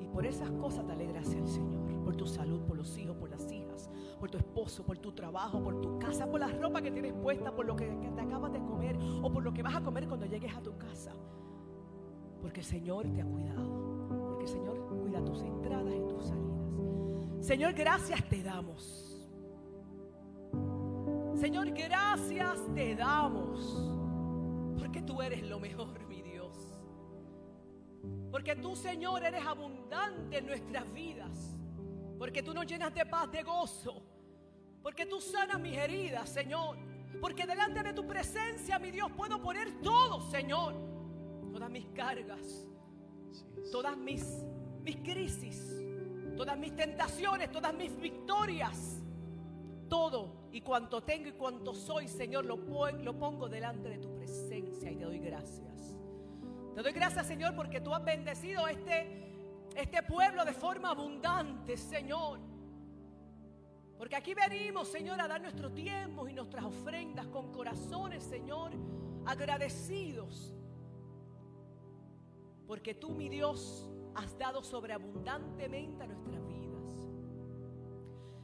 [0.00, 3.30] Y por esas cosas dale gracias al Señor, por tu salud, por los hijos, por
[3.30, 3.65] las hijas,
[4.18, 7.54] por tu esposo, por tu trabajo, por tu casa, por la ropa que tienes puesta,
[7.54, 10.26] por lo que, te acabas de comer o por lo que vas a comer cuando
[10.26, 11.12] llegues a tu casa.
[12.40, 14.08] Porque el Señor te ha cuidado.
[14.28, 17.46] Porque el Señor cuida tus entradas y tus salidas.
[17.46, 19.28] Señor, gracias te damos.
[21.34, 23.92] Señor, gracias te damos.
[24.78, 26.78] Porque tú eres lo mejor, mi Dios.
[28.30, 31.55] Porque tú, Señor, eres abundante en nuestras vidas.
[32.18, 34.02] Porque tú nos llenas de paz, de gozo.
[34.82, 36.78] Porque tú sanas mis heridas, Señor.
[37.20, 40.74] Porque delante de tu presencia, mi Dios, puedo poner todo, Señor.
[41.52, 42.68] Todas mis cargas,
[43.72, 44.44] todas mis,
[44.82, 45.82] mis crisis,
[46.36, 49.02] todas mis tentaciones, todas mis victorias.
[49.88, 52.56] Todo y cuanto tengo y cuanto soy, Señor, lo,
[52.92, 55.94] lo pongo delante de tu presencia y te doy gracias.
[56.74, 59.35] Te doy gracias, Señor, porque tú has bendecido este,
[59.76, 62.40] este pueblo de forma abundante, Señor.
[63.98, 68.72] Porque aquí venimos, Señor, a dar nuestro tiempo y nuestras ofrendas con corazones, Señor,
[69.26, 70.54] agradecidos.
[72.66, 76.56] Porque tú, mi Dios, has dado sobreabundantemente a nuestras vidas.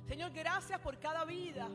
[0.06, 1.68] Señor, gracias por cada vida.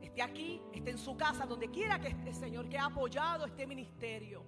[0.00, 3.66] Esté aquí, esté en su casa, donde quiera que esté, Señor, que ha apoyado este
[3.66, 4.42] ministerio.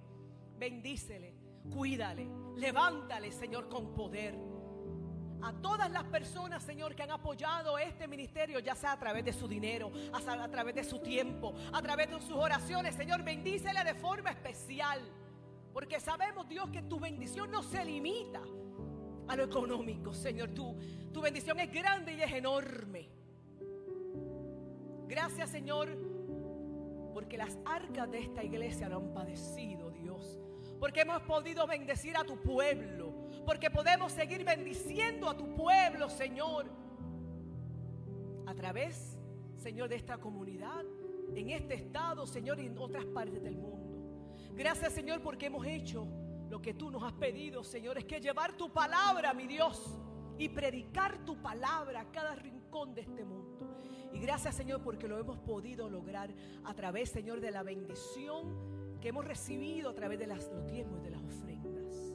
[0.57, 1.35] Bendícele,
[1.69, 4.37] cuídale, levántale, Señor, con poder.
[5.41, 9.33] A todas las personas, Señor, que han apoyado este ministerio, ya sea a través de
[9.33, 13.93] su dinero, a través de su tiempo, a través de sus oraciones, Señor, bendícele de
[13.93, 14.99] forma especial.
[15.73, 18.41] Porque sabemos, Dios, que tu bendición no se limita
[19.27, 20.49] a lo económico, Señor.
[20.49, 20.75] Tu,
[21.13, 23.09] tu bendición es grande y es enorme.
[25.07, 25.89] Gracias, Señor,
[27.13, 29.86] porque las arcas de esta iglesia lo han padecido.
[30.79, 33.13] Porque hemos podido bendecir a tu pueblo.
[33.45, 36.69] Porque podemos seguir bendiciendo a tu pueblo, Señor.
[38.45, 39.17] A través,
[39.57, 40.85] Señor, de esta comunidad,
[41.35, 44.35] en este estado, Señor, y en otras partes del mundo.
[44.53, 46.07] Gracias, Señor, porque hemos hecho
[46.49, 49.99] lo que tú nos has pedido, Señor, es que llevar tu palabra, mi Dios,
[50.37, 53.75] y predicar tu palabra a cada rincón de este mundo.
[54.13, 59.09] Y gracias, Señor, porque lo hemos podido lograr a través, Señor, de la bendición que
[59.09, 62.13] hemos recibido a través de los diezmos y de las ofrendas.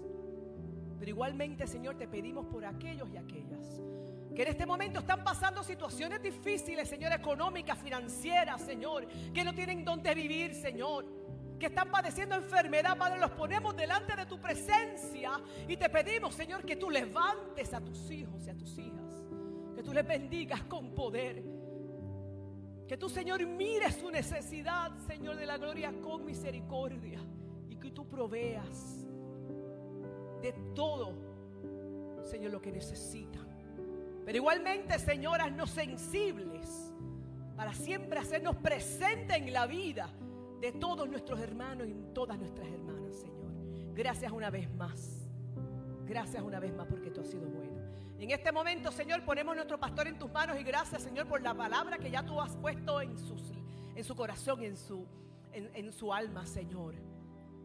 [0.98, 3.80] Pero igualmente, Señor, te pedimos por aquellos y aquellas
[4.34, 9.84] que en este momento están pasando situaciones difíciles, Señor, económicas, financieras, Señor, que no tienen
[9.84, 11.22] dónde vivir, Señor
[11.62, 16.64] que están padeciendo enfermedad, Padre, los ponemos delante de tu presencia y te pedimos, Señor,
[16.64, 19.22] que tú levantes a tus hijos y a tus hijas,
[19.72, 21.61] que tú les bendigas con poder.
[22.92, 27.20] Que tú, Señor, mires su necesidad, Señor de la gloria, con misericordia.
[27.70, 29.06] Y que tú proveas
[30.42, 31.14] de todo,
[32.22, 33.48] Señor, lo que necesitan.
[34.26, 36.92] Pero igualmente, Señor, haznos sensibles
[37.56, 40.10] para siempre hacernos presentes en la vida
[40.60, 43.94] de todos nuestros hermanos y todas nuestras hermanas, Señor.
[43.94, 45.30] Gracias una vez más.
[46.04, 47.71] Gracias una vez más porque tú has sido bueno.
[48.22, 51.54] En este momento, Señor, ponemos nuestro pastor en tus manos y gracias, Señor, por la
[51.54, 53.16] palabra que ya tú has puesto en,
[53.96, 55.04] en su corazón, en su,
[55.52, 56.94] en, en su alma, Señor.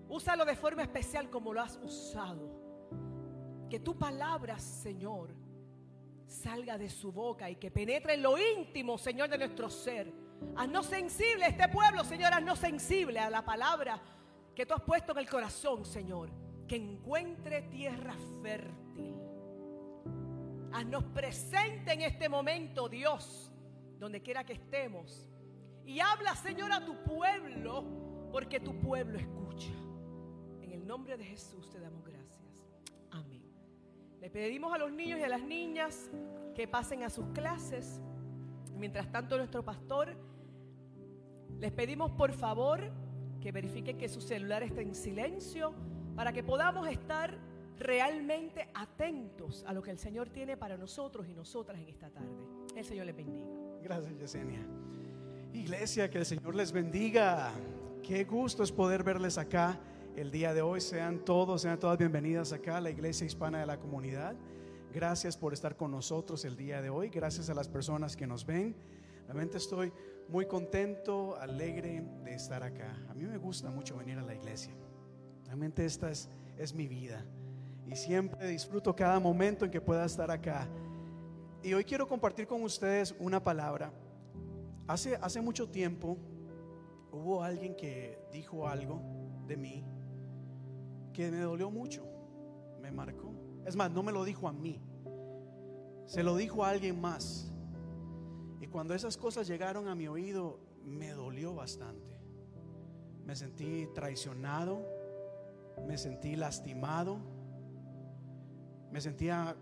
[0.09, 2.59] Úsalo de forma especial como lo has usado.
[3.69, 5.29] Que tu palabra, Señor,
[6.25, 10.11] salga de su boca y que penetre en lo íntimo, Señor, de nuestro ser
[10.55, 14.01] Haznos sensible este pueblo, Señor, haznos sensible a la palabra
[14.55, 16.31] que tú has puesto en el corazón, Señor.
[16.67, 19.26] Que encuentre tierra fértil.
[20.73, 23.51] Haznos presente en este momento, Dios,
[23.99, 25.27] donde quiera que estemos.
[25.85, 29.71] Y habla, Señor, a tu pueblo, porque tu pueblo escucha.
[30.61, 32.65] En el nombre de Jesús te damos gracias.
[33.11, 33.41] Amén.
[34.19, 36.11] Le pedimos a los niños y a las niñas
[36.53, 38.01] que pasen a sus clases.
[38.75, 40.15] Mientras tanto, nuestro pastor,
[41.59, 42.91] les pedimos por favor
[43.41, 45.73] que verifiquen que su celular está en silencio
[46.15, 47.37] para que podamos estar
[47.79, 52.29] realmente atentos a lo que el Señor tiene para nosotros y nosotras en esta tarde.
[52.75, 53.47] El Señor les bendiga.
[53.81, 54.65] Gracias, Yesenia.
[55.53, 57.51] Iglesia, que el Señor les bendiga.
[58.03, 59.79] Qué gusto es poder verles acá
[60.15, 60.81] el día de hoy.
[60.81, 64.35] Sean todos, sean todas bienvenidas acá a la Iglesia Hispana de la Comunidad.
[64.93, 67.09] Gracias por estar con nosotros el día de hoy.
[67.09, 68.75] Gracias a las personas que nos ven.
[69.25, 69.91] Realmente estoy
[70.29, 72.97] muy contento, alegre de estar acá.
[73.09, 74.73] A mí me gusta mucho venir a la iglesia.
[75.45, 77.25] Realmente esta es, es mi vida.
[77.89, 80.67] Y siempre disfruto cada momento en que pueda estar acá.
[81.63, 83.91] Y hoy quiero compartir con ustedes una palabra.
[84.87, 86.17] Hace, hace mucho tiempo
[87.11, 89.01] hubo alguien que dijo algo
[89.47, 89.85] de mí
[91.17, 92.05] que me dolió mucho,
[92.79, 93.33] me marcó.
[93.65, 94.79] Es más, no me lo dijo a mí,
[96.05, 97.51] se lo dijo a alguien más.
[98.61, 102.19] Y cuando esas cosas llegaron a mi oído, me dolió bastante.
[103.25, 104.85] Me sentí traicionado,
[105.87, 107.17] me sentí lastimado,
[108.91, 109.55] me sentía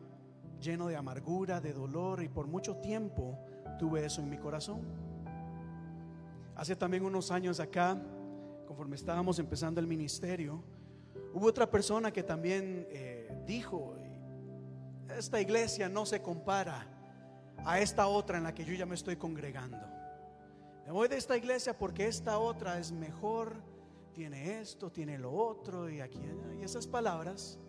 [0.61, 3.37] lleno de amargura, de dolor y por mucho tiempo
[3.77, 4.81] tuve eso en mi corazón.
[6.55, 8.01] Hace también unos años acá,
[8.67, 10.63] conforme estábamos empezando el ministerio,
[11.33, 13.95] hubo otra persona que también eh, dijo,
[15.17, 16.87] esta iglesia no se compara
[17.65, 19.85] a esta otra en la que yo ya me estoy congregando.
[20.85, 23.55] Me voy de esta iglesia porque esta otra es mejor,
[24.13, 26.21] tiene esto, tiene lo otro y aquí
[26.59, 27.59] y esas palabras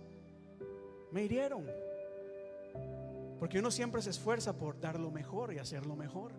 [1.13, 1.67] me hirieron.
[3.39, 6.33] Porque uno siempre se esfuerza por dar lo mejor y hacer lo mejor.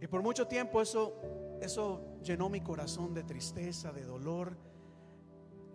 [0.00, 1.14] Y por mucho tiempo eso,
[1.60, 4.56] eso llenó mi corazón de tristeza, de dolor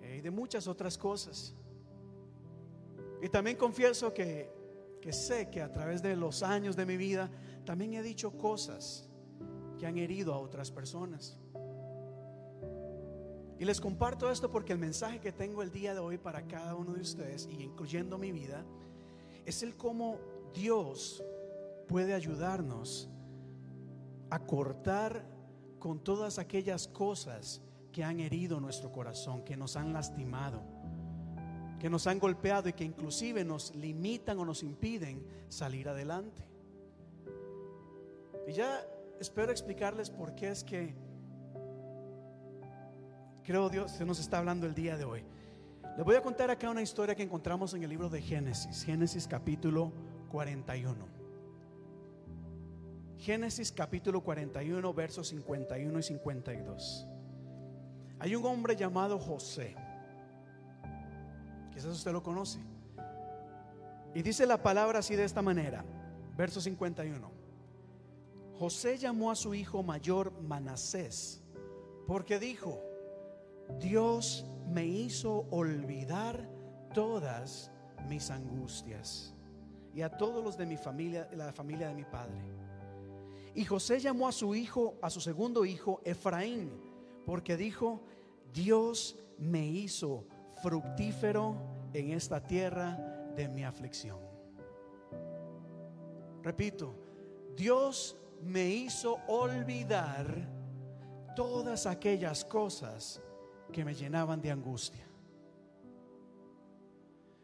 [0.01, 1.55] eh, y de muchas otras cosas.
[3.21, 4.51] Y también confieso que,
[5.01, 7.29] que sé que a través de los años de mi vida
[7.65, 9.09] también he dicho cosas
[9.77, 11.39] que han herido a otras personas.
[13.59, 16.75] Y les comparto esto porque el mensaje que tengo el día de hoy para cada
[16.75, 18.63] uno de ustedes, y incluyendo mi vida,
[19.45, 20.17] es el cómo
[20.53, 21.21] Dios
[21.89, 23.09] puede ayudarnos
[24.29, 25.25] a cortar
[25.77, 30.61] con todas aquellas cosas que han herido nuestro corazón, que nos han lastimado,
[31.79, 36.43] que nos han golpeado y que inclusive nos limitan o nos impiden salir adelante.
[38.47, 38.85] Y ya
[39.19, 41.08] espero explicarles por qué es que
[43.49, 45.23] creo Dios se nos está hablando el día de hoy.
[45.97, 49.27] Les voy a contar acá una historia que encontramos en el libro de Génesis, Génesis
[49.27, 49.91] capítulo
[50.29, 50.95] 41.
[53.17, 57.07] Génesis capítulo 41, versos 51 y 52.
[58.19, 59.75] Hay un hombre llamado José.
[61.73, 62.59] Quizás usted lo conoce.
[64.13, 65.83] Y dice la palabra así de esta manera,
[66.37, 67.31] verso 51.
[68.59, 71.41] José llamó a su hijo mayor Manasés,
[72.05, 72.88] porque dijo,
[73.77, 76.49] Dios me hizo olvidar
[76.93, 77.71] todas
[78.07, 79.33] mis angustias
[79.93, 82.39] y a todos los de mi familia, la familia de mi padre.
[83.53, 86.71] Y José llamó a su hijo, a su segundo hijo, Efraín,
[87.25, 88.01] porque dijo,
[88.53, 90.25] Dios me hizo
[90.61, 91.55] fructífero
[91.93, 92.95] en esta tierra
[93.35, 94.19] de mi aflicción.
[96.43, 96.95] Repito,
[97.55, 100.47] Dios me hizo olvidar
[101.35, 103.21] todas aquellas cosas
[103.71, 105.05] que me llenaban de angustia.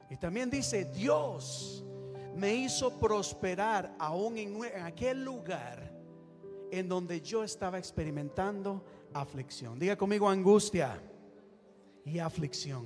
[0.09, 1.83] Y también dice, Dios
[2.35, 5.91] me hizo prosperar aún en, aquel lugar
[6.71, 9.79] en donde yo estaba experimentando aflicción.
[9.79, 11.01] Diga conmigo angustia
[12.03, 12.85] y aflicción.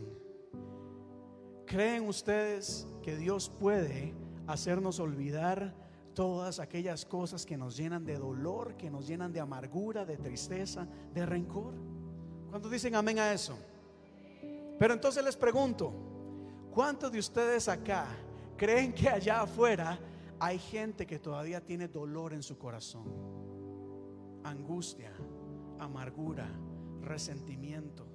[1.65, 4.13] ¿Creen ustedes que Dios puede
[4.47, 5.75] hacernos olvidar
[6.13, 10.87] todas aquellas cosas que nos llenan de dolor, que nos llenan de amargura, de tristeza,
[11.13, 11.73] de rencor?
[12.49, 13.57] ¿Cuántos dicen amén a eso?
[14.79, 15.93] Pero entonces les pregunto,
[16.71, 18.07] ¿cuántos de ustedes acá
[18.57, 19.99] creen que allá afuera
[20.39, 23.03] hay gente que todavía tiene dolor en su corazón?
[24.43, 25.11] Angustia,
[25.79, 26.49] amargura,
[27.01, 28.07] resentimiento.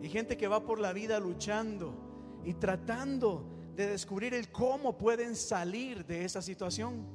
[0.00, 1.94] Y gente que va por la vida luchando
[2.44, 3.44] y tratando
[3.76, 7.06] de descubrir el cómo pueden salir de esa situación.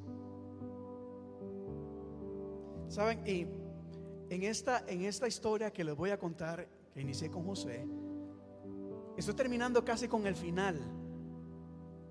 [2.88, 3.26] ¿Saben?
[3.28, 3.59] Y
[4.30, 7.86] en esta, en esta historia que les voy a contar, que inicié con José,
[9.18, 10.80] estoy terminando casi con el final.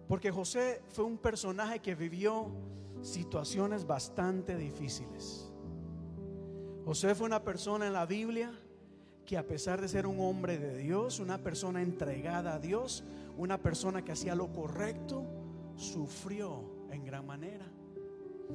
[0.08, 2.50] Porque José fue un personaje que vivió
[3.02, 5.52] situaciones bastante difíciles.
[6.84, 8.50] José fue una persona en la Biblia
[9.26, 13.04] que a pesar de ser un hombre de Dios, una persona entregada a Dios,
[13.36, 15.26] una persona que hacía lo correcto,
[15.76, 17.66] sufrió en gran manera.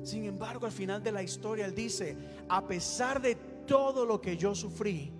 [0.01, 2.17] Sin embargo, al final de la historia, él dice,
[2.49, 5.11] a pesar de todo lo que yo sufrí,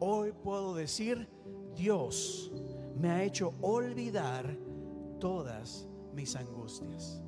[0.00, 1.28] hoy puedo decir,
[1.74, 2.52] Dios
[2.96, 4.56] me ha hecho olvidar
[5.18, 7.20] todas mis angustias.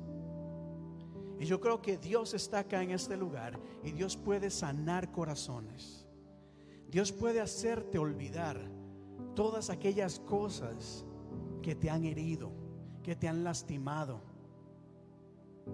[1.39, 6.07] Y yo creo que Dios está acá en este lugar y Dios puede sanar corazones.
[6.89, 8.59] Dios puede hacerte olvidar
[9.35, 11.05] todas aquellas cosas
[11.61, 12.51] que te han herido,
[13.03, 14.21] que te han lastimado.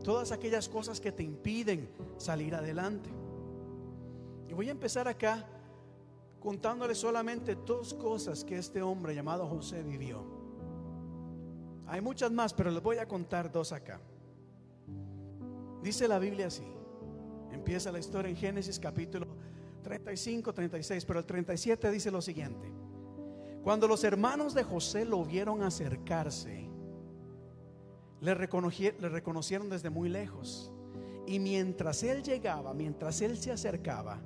[0.03, 3.09] Todas aquellas cosas que te impiden salir adelante.
[4.53, 5.43] Y voy a empezar acá
[6.39, 10.23] contándole solamente dos cosas que este hombre llamado José vivió.
[11.87, 13.99] Hay muchas más, pero les voy a contar dos acá.
[15.81, 16.67] Dice la Biblia así.
[17.51, 19.25] Empieza la historia en Génesis capítulo
[19.81, 22.71] 35, 36, pero el 37 dice lo siguiente.
[23.63, 26.69] Cuando los hermanos de José lo vieron acercarse,
[28.21, 30.71] le, le reconocieron desde muy lejos.
[31.25, 34.21] Y mientras él llegaba, mientras él se acercaba,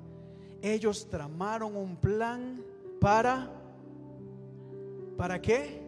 [0.73, 2.63] ellos tramaron un plan
[2.99, 3.51] para...
[5.17, 5.81] ¿Para qué?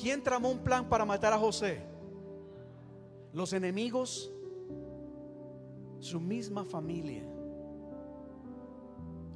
[0.00, 1.80] ¿Quién tramó un plan para matar a José?
[3.32, 4.32] Los enemigos,
[6.00, 7.24] su misma familia,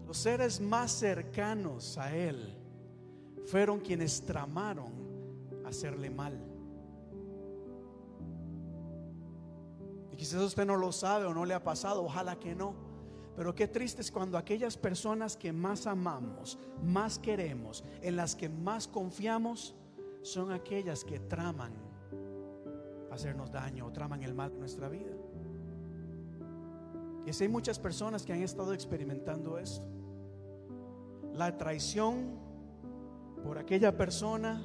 [0.07, 2.57] los seres más cercanos a él,
[3.47, 4.93] fueron quienes tramaron
[5.65, 6.39] hacerle mal.
[10.13, 12.92] Y quizás usted no lo sabe o no le ha pasado, ojalá que no.
[13.37, 18.49] Pero qué triste es cuando aquellas personas que más amamos, más queremos, en las que
[18.49, 19.75] más confiamos,
[20.23, 21.73] son aquellas que traman
[23.11, 25.13] hacernos daño o traman el mal en nuestra vida.
[27.27, 29.87] Y así hay muchas personas que han estado experimentando esto.
[31.35, 32.39] La traición
[33.45, 34.63] por aquella persona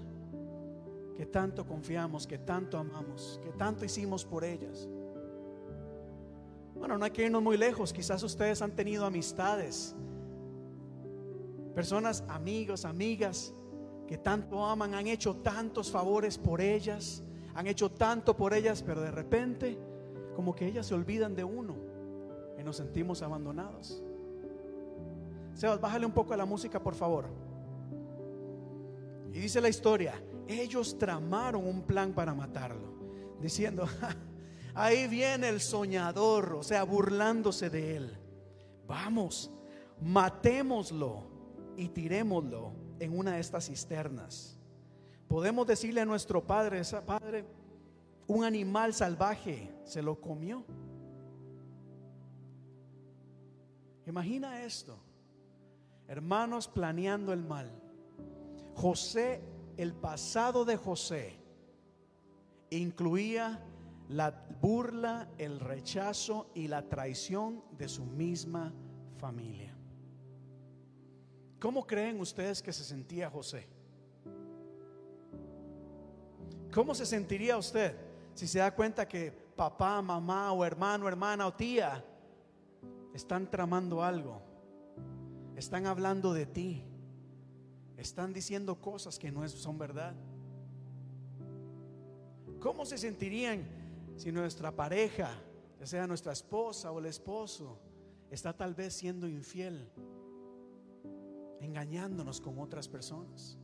[1.16, 4.88] que tanto confiamos, que tanto amamos, que tanto hicimos por ellas.
[6.80, 7.92] Bueno, no hay que irnos muy lejos.
[7.94, 9.96] Quizás ustedes han tenido amistades,
[11.74, 13.54] personas, amigos, amigas,
[14.08, 17.24] que tanto aman, han hecho tantos favores por ellas,
[17.54, 19.78] han hecho tanto por ellas, pero de repente,
[20.36, 21.76] como que ellas se olvidan de uno
[22.58, 24.02] y nos sentimos abandonados.
[25.54, 27.26] Sebas, bájale un poco a la música, por favor.
[29.34, 30.14] Y dice la historia,
[30.48, 32.88] ellos tramaron un plan para matarlo,
[33.42, 33.86] diciendo,
[34.80, 38.18] Ahí viene el soñador, o sea, burlándose de él.
[38.86, 39.50] Vamos,
[40.00, 41.24] matémoslo
[41.76, 44.56] y tirémoslo en una de estas cisternas.
[45.28, 47.44] Podemos decirle a nuestro padre, esa padre,
[48.28, 50.64] un animal salvaje se lo comió.
[54.06, 55.00] Imagina esto,
[56.08, 57.72] hermanos planeando el mal.
[58.76, 59.42] José,
[59.76, 61.40] el pasado de José,
[62.70, 63.60] incluía
[64.10, 64.32] la
[64.62, 68.74] burla, el rechazo y la traición de su misma
[69.18, 69.76] familia.
[71.60, 73.68] ¿Cómo creen ustedes que se sentía José?
[76.72, 77.96] ¿Cómo se sentiría usted
[78.34, 82.04] si se da cuenta que papá, mamá o hermano, hermana o tía
[83.14, 84.42] están tramando algo?
[85.56, 86.84] Están hablando de ti.
[87.98, 90.14] Están diciendo cosas que no son verdad.
[92.60, 93.77] ¿Cómo se sentirían
[94.18, 95.30] si nuestra pareja,
[95.80, 97.80] ya sea nuestra esposa o el esposo,
[98.32, 99.90] está tal vez siendo infiel,
[101.62, 103.60] engañándonos con otras personas.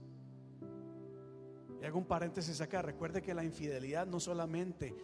[1.82, 4.96] Y hago un paréntesis acá, recuerde que la infidelidad no solamente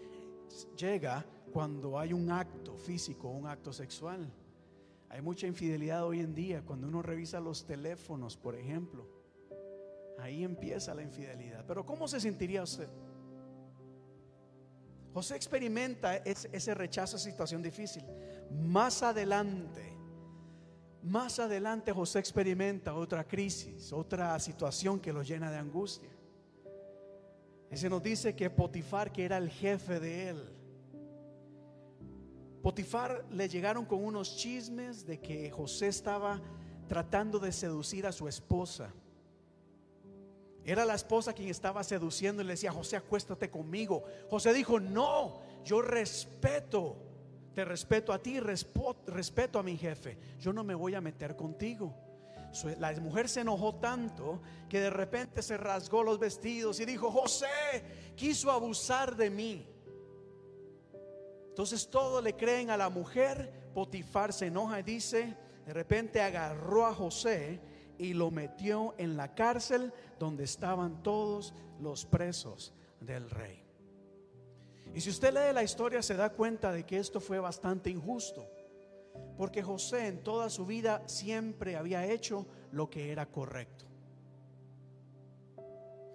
[0.77, 4.31] llega cuando hay un acto físico, un acto sexual.
[5.09, 9.07] Hay mucha infidelidad hoy en día, cuando uno revisa los teléfonos, por ejemplo.
[10.19, 11.65] Ahí empieza la infidelidad.
[11.65, 12.87] Pero ¿cómo se sentiría usted?
[15.13, 18.03] José experimenta ese rechazo, esa situación difícil.
[18.51, 19.97] Más adelante,
[21.03, 26.09] más adelante José experimenta otra crisis, otra situación que lo llena de angustia.
[27.69, 30.55] Ese nos dice que Potifar, que era el jefe de él,
[32.61, 36.41] Potifar le llegaron con unos chismes de que José estaba
[36.87, 38.93] tratando de seducir a su esposa.
[40.71, 44.03] Era la esposa quien estaba seduciendo y le decía, José, acuéstate conmigo.
[44.29, 46.95] José dijo, no, yo respeto,
[47.55, 50.15] te respeto a ti, respeto a mi jefe.
[50.39, 51.95] Yo no me voy a meter contigo.
[52.77, 58.13] La mujer se enojó tanto que de repente se rasgó los vestidos y dijo, José
[58.15, 59.67] quiso abusar de mí.
[61.49, 63.71] Entonces todo le creen a la mujer.
[63.73, 67.59] Potifar se enoja y dice, de repente agarró a José
[67.99, 73.63] y lo metió en la cárcel donde estaban todos los presos del rey.
[74.95, 78.49] Y si usted lee la historia se da cuenta de que esto fue bastante injusto,
[79.37, 83.85] porque José en toda su vida siempre había hecho lo que era correcto.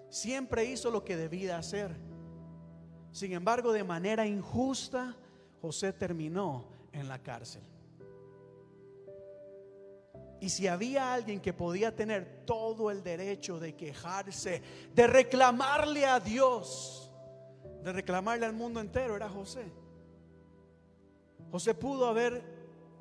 [0.09, 1.95] Siempre hizo lo que debía hacer.
[3.13, 5.17] Sin embargo, de manera injusta,
[5.61, 7.63] José terminó en la cárcel.
[10.45, 14.61] Y si había alguien que podía tener todo el derecho de quejarse,
[14.95, 17.11] de reclamarle a Dios,
[17.83, 19.73] de reclamarle al mundo entero, era José.
[21.51, 22.45] José pudo haber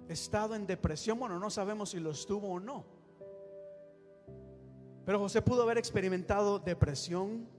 [0.08, 2.86] estado en depresión, bueno, no sabemos si lo estuvo o no.
[5.06, 7.50] Pero José pudo haber experimentado depresión,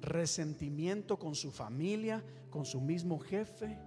[0.00, 3.78] resentimiento con su familia, con su mismo jefe.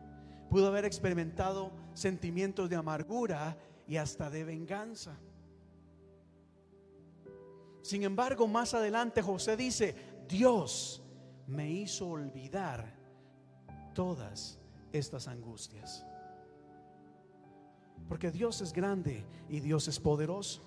[0.51, 5.17] Pudo haber experimentado sentimientos de amargura y hasta de venganza.
[7.81, 9.95] Sin embargo, más adelante José dice,
[10.27, 11.01] Dios
[11.47, 12.93] me hizo olvidar
[13.93, 14.59] todas
[14.93, 16.05] estas angustias.
[18.07, 20.61] Porque Dios es grande y Dios es poderoso.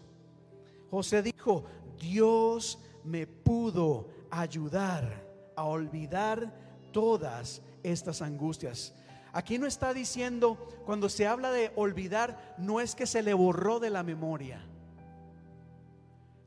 [0.90, 1.64] José dijo,
[2.00, 5.24] Dios me pudo ayudar
[5.56, 6.52] a olvidar
[6.92, 8.94] todas estas angustias.
[9.32, 10.56] Aquí no está diciendo,
[10.86, 14.64] cuando se habla de olvidar, no es que se le borró de la memoria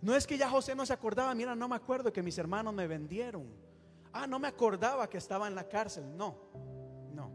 [0.02, 2.74] No es que ya José no se acordaba, mira, no me acuerdo que mis hermanos
[2.74, 3.48] me vendieron.
[4.14, 6.06] Ah, no me acordaba que estaba en la cárcel.
[6.16, 6.36] No,
[7.14, 7.32] no.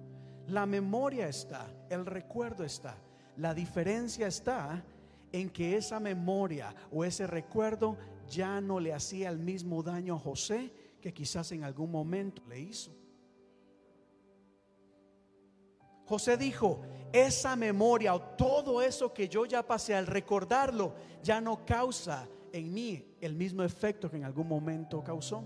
[0.47, 2.97] La memoria está, el recuerdo está.
[3.37, 4.85] La diferencia está
[5.33, 7.97] en que esa memoria o ese recuerdo
[8.29, 12.61] ya no le hacía el mismo daño a José que quizás en algún momento le
[12.61, 12.93] hizo.
[16.07, 16.81] José dijo,
[17.13, 22.73] esa memoria o todo eso que yo ya pasé al recordarlo ya no causa en
[22.73, 25.45] mí el mismo efecto que en algún momento causó.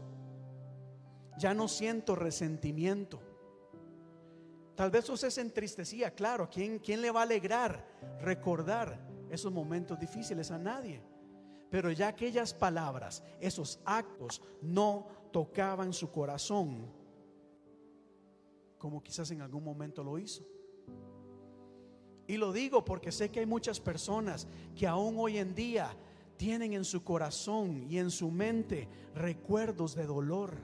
[1.39, 3.21] Ya no siento resentimiento.
[4.75, 7.87] Tal vez José se entristecía, claro, ¿quién, ¿quién le va a alegrar
[8.21, 8.99] recordar
[9.31, 10.51] esos momentos difíciles?
[10.51, 11.03] A nadie.
[11.71, 16.93] Pero ya aquellas palabras, esos actos no tocaban su corazón
[18.79, 20.47] como quizás en algún momento lo hizo.
[22.29, 25.97] Y lo digo porque sé que hay muchas personas que aún hoy en día
[26.37, 30.55] tienen en su corazón y en su mente recuerdos de dolor.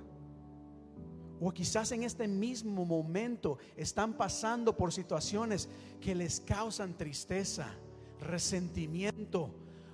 [1.40, 5.68] O quizás en este mismo momento están pasando por situaciones
[6.00, 7.74] que les causan tristeza,
[8.20, 9.50] resentimiento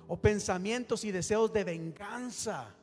[0.07, 2.75] o pensamientos y deseos de venganza.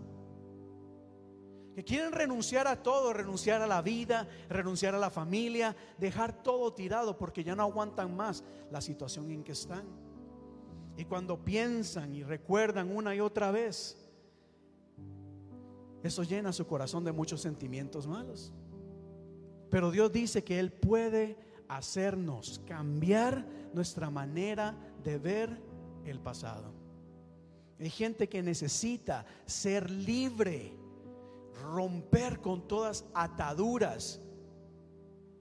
[1.77, 6.73] Que quieren renunciar a todo, renunciar a la vida, renunciar a la familia, dejar todo
[6.73, 10.06] tirado porque ya no aguantan más la situación en que están.
[10.97, 13.97] Y cuando piensan y recuerdan una y otra vez,
[16.03, 18.53] eso llena su corazón de muchos sentimientos malos.
[19.71, 21.37] Pero Dios dice que Él puede
[21.69, 25.61] hacernos cambiar nuestra manera de ver
[26.05, 26.73] el pasado.
[27.79, 30.73] Hay gente que necesita ser libre,
[31.63, 34.21] romper con todas ataduras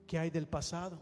[0.05, 0.99] que hay del pasado.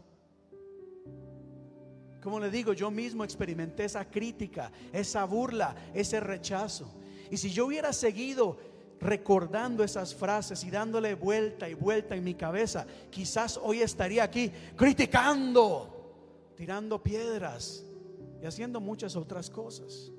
[2.24, 6.90] Como le digo, yo mismo experimenté esa crítica, esa burla, ese rechazo.
[7.30, 8.56] Y si yo hubiera seguido
[8.98, 14.50] recordando esas frases y dándole vuelta y vuelta en mi cabeza, quizás hoy estaría aquí
[14.74, 17.84] criticando, tirando piedras
[18.40, 20.10] y haciendo muchas otras cosas.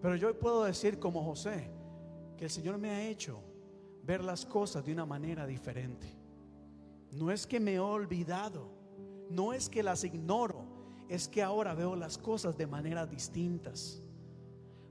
[0.00, 1.68] Pero yo puedo decir como José,
[2.36, 3.42] que el Señor me ha hecho
[4.04, 6.14] ver las cosas de una manera diferente.
[7.10, 8.79] No es que me he olvidado
[9.30, 10.64] no es que las ignoro,
[11.08, 14.02] es que ahora veo las cosas de maneras distintas.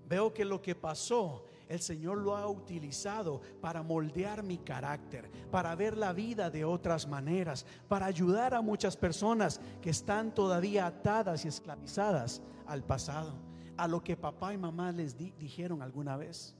[0.07, 5.75] Veo que lo que pasó, el Señor lo ha utilizado para moldear mi carácter, para
[5.75, 11.45] ver la vida de otras maneras, para ayudar a muchas personas que están todavía atadas
[11.45, 13.33] y esclavizadas al pasado,
[13.77, 16.55] a lo que papá y mamá les dijeron alguna vez.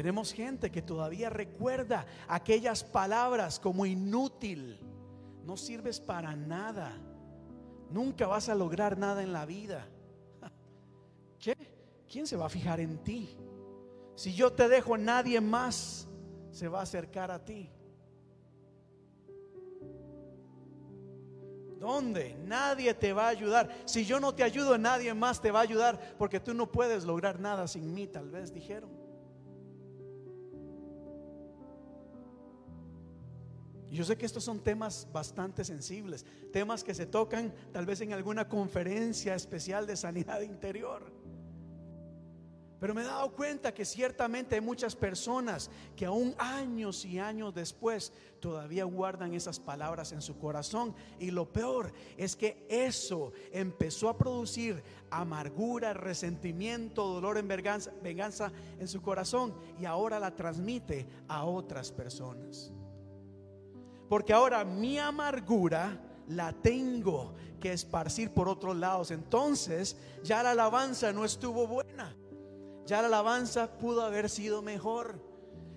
[0.00, 4.80] Tenemos gente que todavía recuerda aquellas palabras como inútil.
[5.44, 6.96] No sirves para nada.
[7.90, 9.86] Nunca vas a lograr nada en la vida.
[11.38, 11.54] ¿Qué?
[12.08, 13.28] ¿Quién se va a fijar en ti?
[14.14, 16.08] Si yo te dejo, nadie más
[16.50, 17.68] se va a acercar a ti.
[21.78, 22.38] ¿Dónde?
[22.46, 23.68] Nadie te va a ayudar.
[23.84, 27.04] Si yo no te ayudo, nadie más te va a ayudar porque tú no puedes
[27.04, 28.99] lograr nada sin mí, tal vez dijeron.
[33.96, 38.12] Yo sé que estos son temas bastante sensibles, temas que se tocan tal vez en
[38.12, 41.20] alguna conferencia especial de sanidad interior.
[42.80, 47.54] Pero me he dado cuenta que ciertamente hay muchas personas que aún años y años
[47.54, 48.10] después
[48.40, 50.94] todavía guardan esas palabras en su corazón.
[51.18, 58.50] Y lo peor es que eso empezó a producir amargura, resentimiento, dolor en venganza, venganza
[58.78, 62.72] en su corazón y ahora la transmite a otras personas.
[64.10, 65.96] Porque ahora mi amargura
[66.26, 69.12] la tengo que esparcir por otros lados.
[69.12, 72.16] Entonces ya la alabanza no estuvo buena.
[72.86, 75.22] Ya la alabanza pudo haber sido mejor.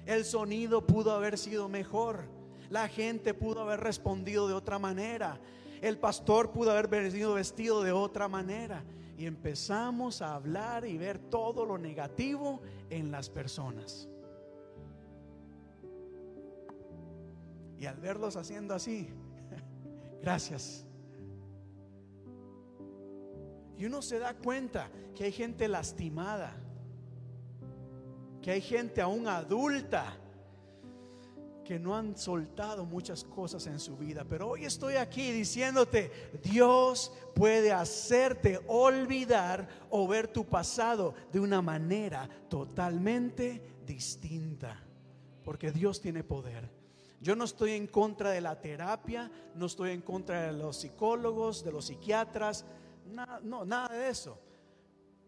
[0.08, 2.28] El sonido pudo haber sido mejor.
[2.72, 5.40] La gente pudo haber respondido de otra manera.
[5.80, 8.84] El pastor pudo haber venido vestido de otra manera.
[9.16, 14.10] Y empezamos a hablar y ver todo lo negativo en las personas.
[17.84, 19.10] Y al verlos haciendo así,
[20.22, 20.86] gracias.
[23.78, 26.56] Y uno se da cuenta que hay gente lastimada,
[28.42, 30.18] que hay gente aún adulta
[31.66, 34.24] que no han soltado muchas cosas en su vida.
[34.30, 36.10] Pero hoy estoy aquí diciéndote,
[36.42, 44.82] Dios puede hacerte olvidar o ver tu pasado de una manera totalmente distinta.
[45.44, 46.73] Porque Dios tiene poder.
[47.24, 51.64] Yo no estoy en contra de la terapia, no estoy en contra de los psicólogos,
[51.64, 52.66] de los psiquiatras,
[53.10, 54.38] nada, no, nada de eso.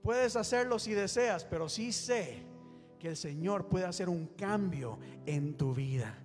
[0.03, 2.43] Puedes hacerlo si deseas, pero sí sé
[2.99, 6.17] que el Señor puede hacer un cambio en tu vida.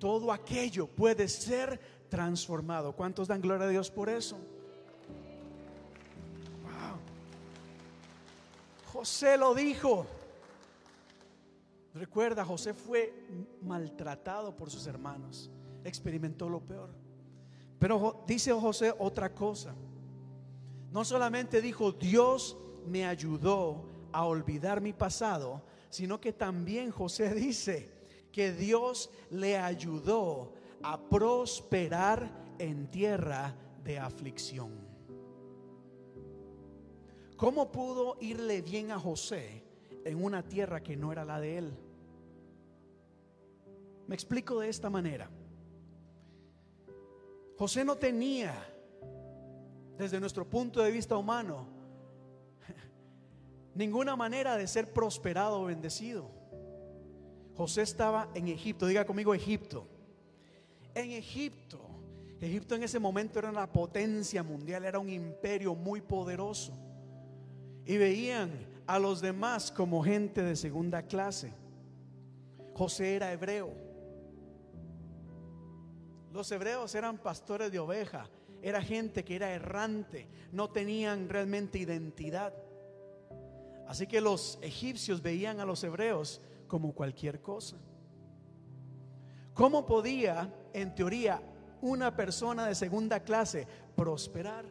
[0.00, 1.78] Todo aquello puede ser
[2.08, 2.92] transformado.
[2.92, 4.36] ¿Cuántos dan gloria a Dios por eso?
[6.64, 6.98] Wow.
[8.92, 10.04] José lo dijo.
[11.96, 13.26] Recuerda, José fue
[13.62, 15.50] maltratado por sus hermanos,
[15.82, 16.90] experimentó lo peor.
[17.78, 19.74] Pero dice José otra cosa.
[20.92, 27.90] No solamente dijo, Dios me ayudó a olvidar mi pasado, sino que también José dice
[28.30, 30.52] que Dios le ayudó
[30.82, 34.70] a prosperar en tierra de aflicción.
[37.38, 39.64] ¿Cómo pudo irle bien a José
[40.04, 41.85] en una tierra que no era la de él?
[44.06, 45.28] Me explico de esta manera.
[47.58, 48.54] José no tenía,
[49.96, 51.66] desde nuestro punto de vista humano,
[53.74, 56.30] ninguna manera de ser prosperado o bendecido.
[57.56, 59.88] José estaba en Egipto, diga conmigo Egipto.
[60.94, 61.80] En Egipto,
[62.40, 66.72] Egipto en ese momento era una potencia mundial, era un imperio muy poderoso.
[67.86, 68.50] Y veían
[68.86, 71.52] a los demás como gente de segunda clase.
[72.74, 73.85] José era hebreo.
[76.36, 78.28] Los hebreos eran pastores de oveja,
[78.60, 82.52] era gente que era errante, no tenían realmente identidad.
[83.88, 87.78] Así que los egipcios veían a los hebreos como cualquier cosa.
[89.54, 91.40] ¿Cómo podía, en teoría,
[91.80, 94.66] una persona de segunda clase prosperar?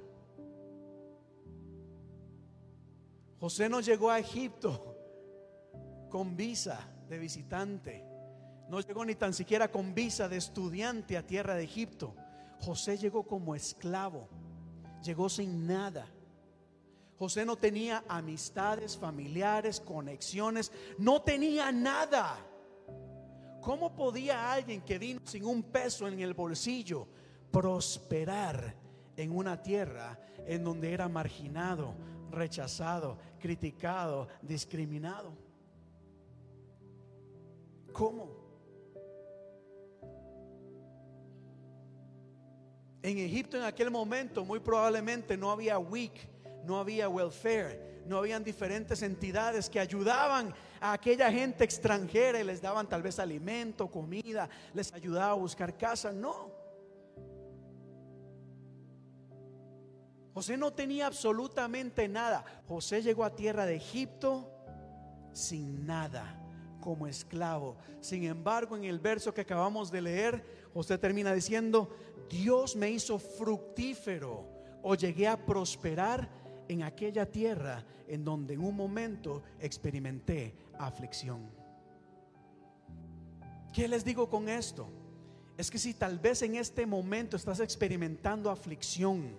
[3.40, 4.96] José no llegó a Egipto
[6.12, 8.15] con visa de visitante.
[8.70, 12.16] No llegó ni tan siquiera con visa de estudiante a tierra de Egipto.
[12.60, 14.28] José llegó como esclavo.
[15.04, 16.08] Llegó sin nada.
[17.18, 20.72] José no tenía amistades, familiares, conexiones.
[20.98, 22.38] No tenía nada.
[23.62, 27.08] ¿Cómo podía alguien que vino sin un peso en el bolsillo
[27.52, 28.76] prosperar
[29.16, 31.94] en una tierra en donde era marginado,
[32.32, 35.34] rechazado, criticado, discriminado?
[37.94, 38.45] ¿Cómo?
[43.06, 46.12] En Egipto en aquel momento muy probablemente no había WIC,
[46.66, 50.52] no había welfare, no habían diferentes entidades que ayudaban
[50.82, 55.78] a aquella gente extranjera y les daban tal vez alimento, comida, les ayudaba a buscar
[55.78, 56.12] casa.
[56.12, 56.50] No.
[60.34, 62.44] José no tenía absolutamente nada.
[62.68, 64.52] José llegó a tierra de Egipto
[65.32, 66.42] sin nada,
[66.82, 67.78] como esclavo.
[68.02, 71.96] Sin embargo, en el verso que acabamos de leer, José termina diciendo,
[72.30, 74.48] Dios me hizo fructífero
[74.82, 76.30] o llegué a prosperar
[76.68, 81.50] en aquella tierra en donde en un momento experimenté aflicción.
[83.74, 84.88] ¿Qué les digo con esto?
[85.58, 89.38] Es que si tal vez en este momento estás experimentando aflicción,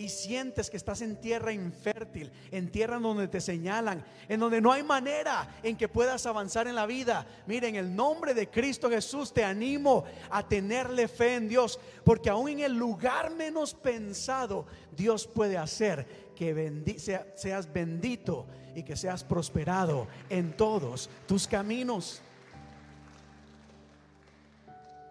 [0.00, 4.72] y sientes que estás en tierra infértil, en tierra donde te señalan, en donde no
[4.72, 8.88] hay manera en que puedas avanzar en la vida, mire, en el nombre de Cristo
[8.88, 14.64] Jesús te animo a tenerle fe en Dios, porque aún en el lugar menos pensado,
[14.96, 16.94] Dios puede hacer que
[17.34, 22.22] seas bendito y que seas prosperado en todos tus caminos.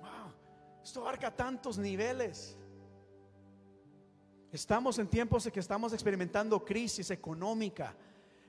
[0.02, 0.34] Wow,
[0.84, 2.56] esto abarca tantos niveles.
[4.52, 7.96] Estamos en tiempos en que estamos experimentando crisis económica,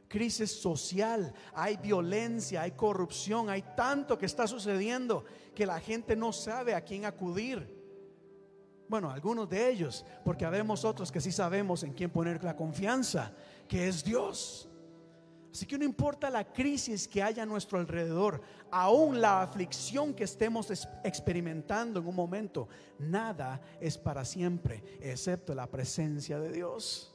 [0.09, 5.25] crisis social, hay violencia, hay corrupción, hay tanto que está sucediendo
[5.55, 7.79] que la gente no sabe a quién acudir.
[8.89, 13.33] Bueno, algunos de ellos, porque habemos otros que sí sabemos en quién poner la confianza,
[13.69, 14.70] que es Dios.
[15.53, 18.41] Así que no importa la crisis que haya a nuestro alrededor,
[18.71, 20.71] aún la aflicción que estemos
[21.03, 22.69] experimentando en un momento,
[22.99, 27.13] nada es para siempre, excepto la presencia de Dios.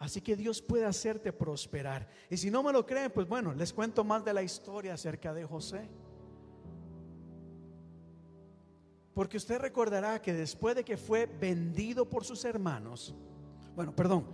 [0.00, 2.08] Así que Dios puede hacerte prosperar.
[2.28, 5.32] Y si no me lo creen, pues bueno, les cuento más de la historia acerca
[5.32, 5.88] de José.
[9.14, 13.14] Porque usted recordará que después de que fue vendido por sus hermanos,
[13.76, 14.26] bueno, perdón,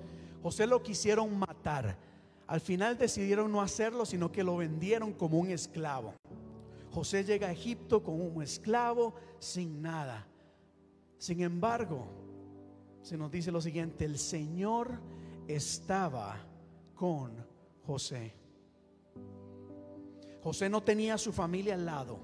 [0.42, 2.09] José lo quisieron matar
[2.50, 6.14] al final decidieron no hacerlo, sino que lo vendieron como un esclavo.
[6.90, 10.26] José llega a Egipto como un esclavo sin nada.
[11.16, 12.08] Sin embargo,
[13.02, 14.98] se nos dice lo siguiente, el Señor
[15.46, 16.44] estaba
[16.96, 17.36] con
[17.86, 18.34] José.
[20.42, 22.18] José no tenía a su familia al lado.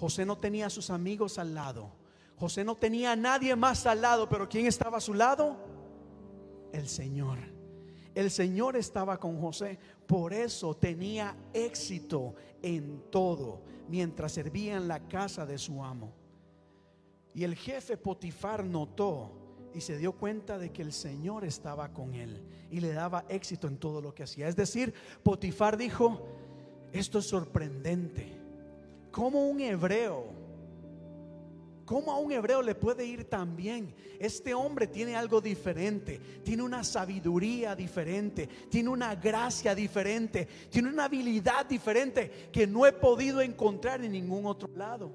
[0.00, 1.90] José no tenía a sus amigos al lado.
[2.38, 5.58] José no tenía a nadie más al lado, pero ¿quién estaba a su lado?
[6.72, 7.55] El Señor.
[8.16, 13.60] El Señor estaba con José, por eso tenía éxito en todo
[13.90, 16.14] mientras servía en la casa de su amo.
[17.34, 19.32] Y el jefe Potifar notó
[19.74, 23.68] y se dio cuenta de que el Señor estaba con él y le daba éxito
[23.68, 24.48] en todo lo que hacía.
[24.48, 26.26] Es decir, Potifar dijo,
[26.94, 28.32] esto es sorprendente.
[29.10, 30.24] Como un hebreo
[31.86, 33.94] ¿Cómo a un hebreo le puede ir tan bien?
[34.18, 41.04] Este hombre tiene algo diferente, tiene una sabiduría diferente, tiene una gracia diferente, tiene una
[41.04, 45.12] habilidad diferente que no he podido encontrar en ningún otro lado.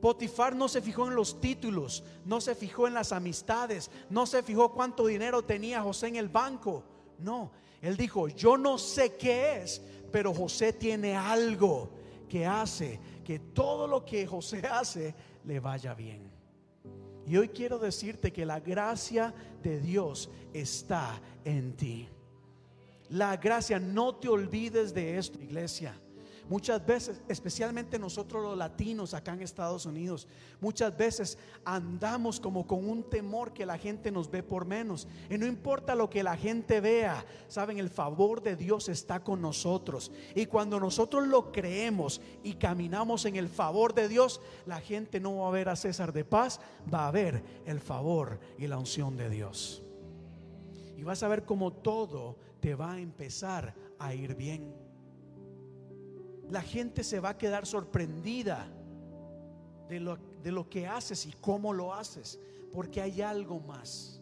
[0.00, 4.42] Potifar no se fijó en los títulos, no se fijó en las amistades, no se
[4.42, 6.82] fijó cuánto dinero tenía José en el banco.
[7.20, 9.80] No, él dijo, yo no sé qué es,
[10.10, 11.88] pero José tiene algo
[12.28, 15.14] que hace que todo lo que José hace
[15.44, 16.30] le vaya bien.
[17.26, 22.08] Y hoy quiero decirte que la gracia de Dios está en ti.
[23.08, 25.98] La gracia, no te olvides de esto, iglesia.
[26.48, 30.28] Muchas veces, especialmente nosotros los latinos acá en Estados Unidos,
[30.60, 35.08] muchas veces andamos como con un temor que la gente nos ve por menos.
[35.30, 39.40] Y no importa lo que la gente vea, saben, el favor de Dios está con
[39.40, 40.12] nosotros.
[40.34, 45.38] Y cuando nosotros lo creemos y caminamos en el favor de Dios, la gente no
[45.38, 46.60] va a ver a César de paz,
[46.92, 49.82] va a ver el favor y la unción de Dios.
[50.94, 54.83] Y vas a ver cómo todo te va a empezar a ir bien
[56.50, 58.66] la gente se va a quedar sorprendida
[59.88, 62.38] de lo, de lo que haces y cómo lo haces,
[62.72, 64.20] porque hay algo más.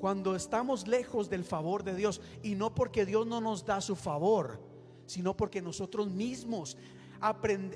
[0.00, 3.96] Cuando estamos lejos del favor de Dios, y no porque Dios no nos da su
[3.96, 4.60] favor,
[5.06, 6.76] sino porque nosotros mismos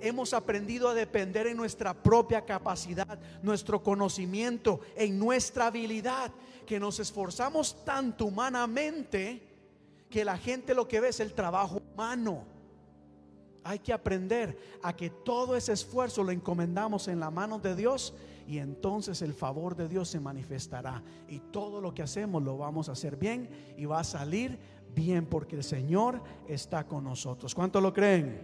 [0.01, 6.31] hemos aprendido a depender en nuestra propia capacidad, nuestro conocimiento, en nuestra habilidad,
[6.67, 9.43] que nos esforzamos tanto humanamente
[10.09, 12.52] que la gente lo que ve es el trabajo humano.
[13.65, 18.15] Hay que aprender a que todo ese esfuerzo lo encomendamos en la mano de Dios
[18.47, 22.89] y entonces el favor de Dios se manifestará y todo lo que hacemos lo vamos
[22.89, 24.59] a hacer bien y va a salir
[24.95, 27.55] bien porque el Señor está con nosotros.
[27.55, 28.41] ¿Cuánto lo creen?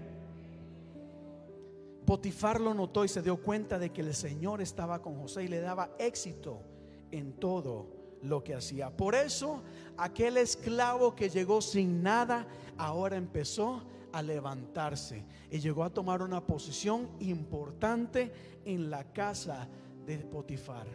[2.07, 5.49] Potifar lo notó y se dio cuenta de que el Señor estaba con José y
[5.49, 6.63] le daba éxito
[7.11, 7.87] en todo
[8.23, 8.97] lo que hacía.
[8.97, 9.63] Por eso
[9.97, 12.47] aquel esclavo que llegó sin nada
[12.77, 13.83] ahora empezó
[14.19, 18.33] a levantarse y llegó a tomar una posición importante
[18.65, 19.69] en la casa
[20.05, 20.89] de Potifar.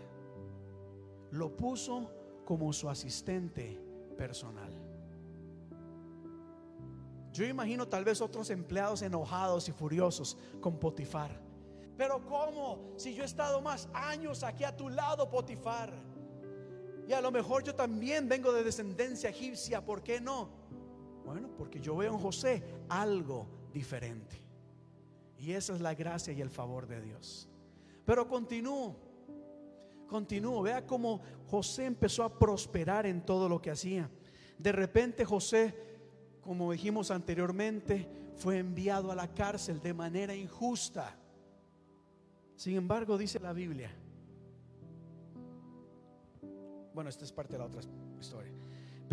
[1.32, 2.12] Lo puso
[2.44, 3.80] como su asistente
[4.18, 4.74] personal.
[7.32, 11.32] Yo imagino tal vez otros empleados enojados y furiosos con Potifar.
[11.98, 12.94] Pero ¿cómo?
[12.98, 15.94] Si yo he estado más años aquí a tu lado, Potifar.
[17.08, 20.63] Y a lo mejor yo también vengo de descendencia egipcia, ¿por qué no?
[21.26, 24.42] Bueno, porque yo veo en José algo diferente.
[25.38, 27.50] Y esa es la gracia y el favor de Dios.
[28.06, 28.96] Pero continúo,
[30.08, 30.62] continúo.
[30.62, 34.10] Vea cómo José empezó a prosperar en todo lo que hacía.
[34.58, 35.76] De repente José,
[36.42, 41.18] como dijimos anteriormente, fue enviado a la cárcel de manera injusta.
[42.56, 43.92] Sin embargo, dice la Biblia.
[46.94, 47.82] Bueno, esta es parte de la otra
[48.20, 48.53] historia.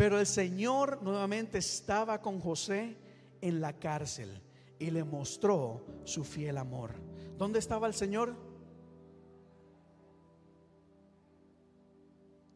[0.01, 2.97] Pero el Señor nuevamente estaba con José
[3.39, 4.41] en la cárcel
[4.79, 6.95] y le mostró su fiel amor.
[7.37, 8.35] ¿Dónde estaba el Señor?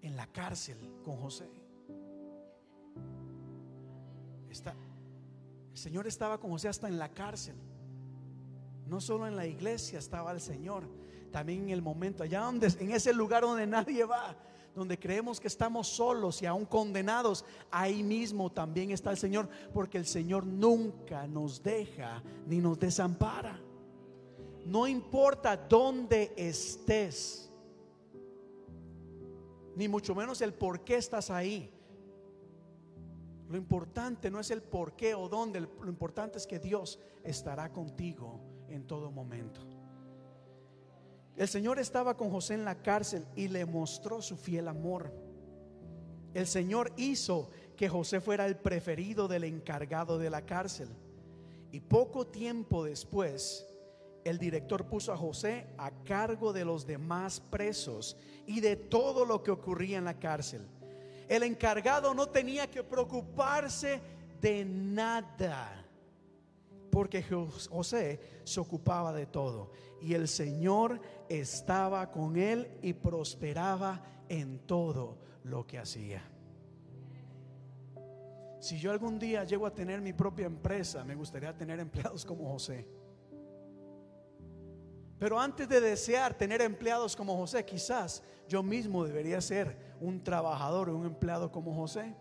[0.01, 1.47] En la cárcel con José.
[4.49, 7.57] El Señor estaba con José hasta en la cárcel.
[8.87, 10.89] No solo en la iglesia estaba el Señor,
[11.31, 14.35] también en el momento, allá donde, en ese lugar donde nadie va,
[14.75, 19.97] donde creemos que estamos solos y aún condenados, ahí mismo también está el Señor, porque
[19.97, 23.59] el Señor nunca nos deja ni nos desampara.
[24.65, 27.49] No importa dónde estés,
[29.75, 31.71] ni mucho menos el por qué estás ahí.
[33.47, 37.71] Lo importante no es el por qué o dónde, lo importante es que Dios estará
[37.71, 39.74] contigo en todo momento.
[41.37, 45.11] El Señor estaba con José en la cárcel y le mostró su fiel amor.
[46.33, 50.89] El Señor hizo que José fuera el preferido del encargado de la cárcel.
[51.71, 53.67] Y poco tiempo después,
[54.23, 58.15] el director puso a José a cargo de los demás presos
[58.47, 60.65] y de todo lo que ocurría en la cárcel.
[61.27, 63.99] El encargado no tenía que preocuparse
[64.39, 65.84] de nada
[66.95, 69.69] porque José se ocupaba de todo.
[69.99, 76.23] Y el Señor estaba con él y prosperaba en todo lo que hacía.
[78.61, 82.49] Si yo algún día llego a tener mi propia empresa, me gustaría tener empleados como
[82.49, 82.87] José.
[85.19, 90.89] Pero antes de desear tener empleados como José, quizás yo mismo debería ser un trabajador
[90.89, 92.15] o un empleado como José.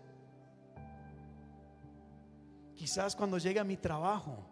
[2.75, 4.51] Quizás cuando llegue a mi trabajo,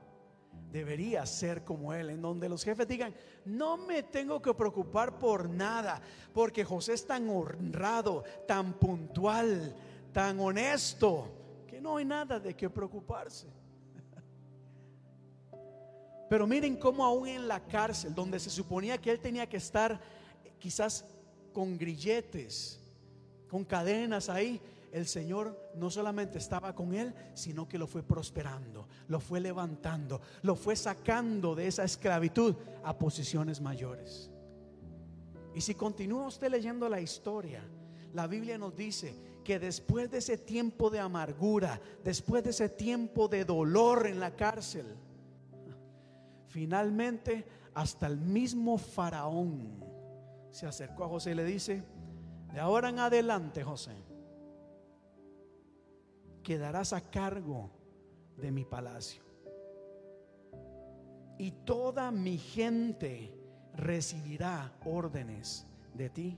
[0.73, 3.13] debería ser como él, en donde los jefes digan,
[3.45, 6.01] no me tengo que preocupar por nada,
[6.33, 9.75] porque José es tan honrado, tan puntual,
[10.11, 11.31] tan honesto,
[11.67, 13.45] que no hay nada de qué preocuparse.
[16.29, 20.01] Pero miren cómo aún en la cárcel, donde se suponía que él tenía que estar
[20.57, 21.05] quizás
[21.53, 22.79] con grilletes,
[23.47, 24.59] con cadenas ahí,
[24.93, 30.21] el Señor no solamente estaba con él, sino que lo fue prosperando, lo fue levantando,
[30.43, 34.29] lo fue sacando de esa esclavitud a posiciones mayores.
[35.55, 37.63] Y si continúa usted leyendo la historia,
[38.13, 43.27] la Biblia nos dice que después de ese tiempo de amargura, después de ese tiempo
[43.27, 44.85] de dolor en la cárcel,
[46.49, 49.83] finalmente hasta el mismo faraón
[50.51, 51.83] se acercó a José y le dice,
[52.53, 53.93] de ahora en adelante, José,
[56.43, 57.71] quedarás a cargo
[58.37, 59.23] de mi palacio.
[61.37, 63.33] Y toda mi gente
[63.75, 66.37] recibirá órdenes de ti.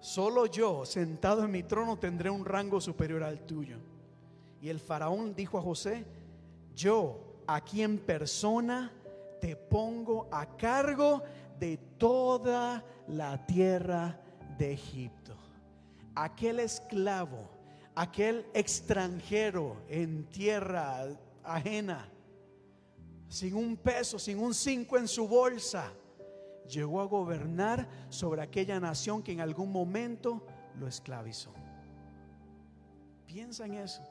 [0.00, 3.78] Solo yo, sentado en mi trono, tendré un rango superior al tuyo.
[4.60, 6.04] Y el faraón dijo a José,
[6.74, 8.92] yo aquí en persona
[9.40, 11.22] te pongo a cargo
[11.58, 14.20] de toda la tierra
[14.58, 15.36] de Egipto.
[16.14, 17.57] Aquel esclavo
[17.98, 21.04] aquel extranjero en tierra
[21.42, 22.08] ajena,
[23.28, 25.92] sin un peso, sin un cinco en su bolsa,
[26.68, 30.46] llegó a gobernar sobre aquella nación que en algún momento
[30.78, 31.52] lo esclavizó.
[33.26, 34.02] Piensa en eso.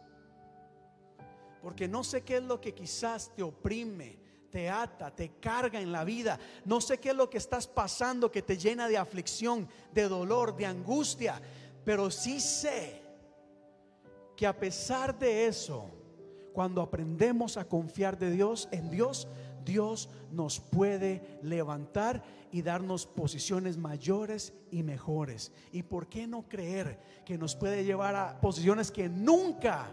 [1.62, 4.20] Porque no sé qué es lo que quizás te oprime,
[4.52, 6.38] te ata, te carga en la vida.
[6.66, 10.58] No sé qué es lo que estás pasando que te llena de aflicción, de dolor,
[10.58, 11.42] de angustia.
[11.86, 13.07] Pero sí sé
[14.38, 15.90] que a pesar de eso,
[16.54, 19.28] cuando aprendemos a confiar de Dios, en Dios,
[19.66, 25.52] Dios nos puede levantar y darnos posiciones mayores y mejores.
[25.72, 29.90] ¿Y por qué no creer que nos puede llevar a posiciones que nunca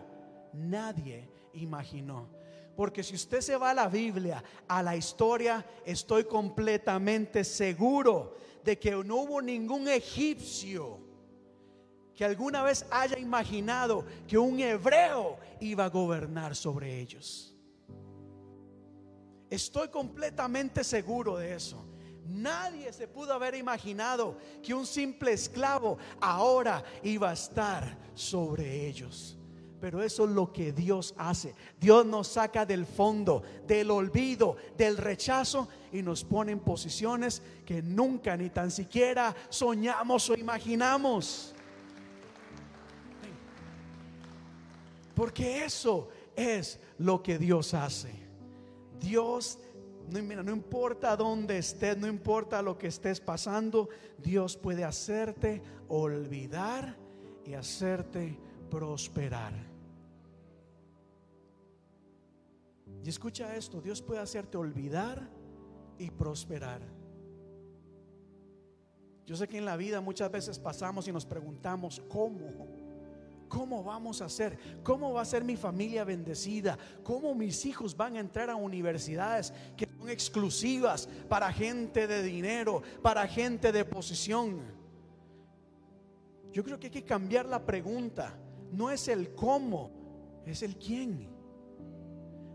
[0.53, 2.29] nadie imaginó?
[2.77, 8.79] Porque si usted se va a la Biblia, a la historia, estoy completamente seguro de
[8.79, 11.04] que no hubo ningún egipcio
[12.15, 17.55] que alguna vez haya imaginado que un hebreo iba a gobernar sobre ellos.
[19.51, 21.85] Estoy completamente seguro de eso.
[22.27, 29.39] Nadie se pudo haber imaginado que un simple esclavo ahora iba a estar sobre ellos.
[29.81, 31.55] Pero eso es lo que Dios hace.
[31.79, 37.83] Dios nos saca del fondo, del olvido, del rechazo y nos pone en posiciones que
[37.83, 41.55] nunca ni tan siquiera soñamos o imaginamos.
[45.15, 48.13] Porque eso es lo que Dios hace.
[48.99, 49.59] Dios,
[50.11, 53.89] no, no importa dónde estés, no importa lo que estés pasando,
[54.19, 56.97] Dios puede hacerte olvidar
[57.45, 58.39] y hacerte
[58.71, 59.53] prosperar.
[63.05, 65.29] Y escucha esto, Dios puede hacerte olvidar
[65.99, 66.81] y prosperar.
[69.27, 72.84] Yo sé que en la vida muchas veces pasamos y nos preguntamos, ¿cómo?
[73.55, 74.59] ¿Cómo vamos a hacer?
[74.83, 76.77] ¿Cómo va a ser mi familia bendecida?
[77.05, 82.83] ¿Cómo mis hijos van a entrar a universidades que son exclusivas para gente de dinero,
[83.01, 84.61] para gente de posición?
[86.53, 88.37] Yo creo que hay que cambiar la pregunta.
[88.73, 91.29] No es el cómo, es el quién.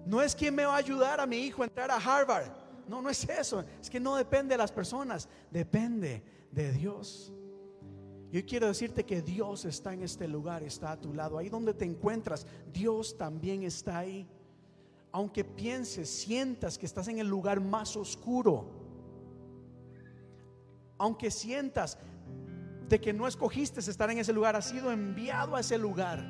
[0.06, 2.52] No es quién me va a ayudar a mi hijo a entrar a Harvard.
[2.90, 3.64] No, no es eso.
[3.80, 6.22] Es que no depende de las personas, depende
[6.52, 7.32] de Dios.
[8.32, 11.38] Yo quiero decirte que Dios está en este lugar, está a tu lado.
[11.38, 14.28] Ahí donde te encuentras, Dios también está ahí.
[15.12, 18.70] Aunque pienses, sientas que estás en el lugar más oscuro.
[21.00, 21.98] Aunque sientas
[22.88, 26.24] de que no escogiste estar en ese lugar, has sido enviado a ese lugar.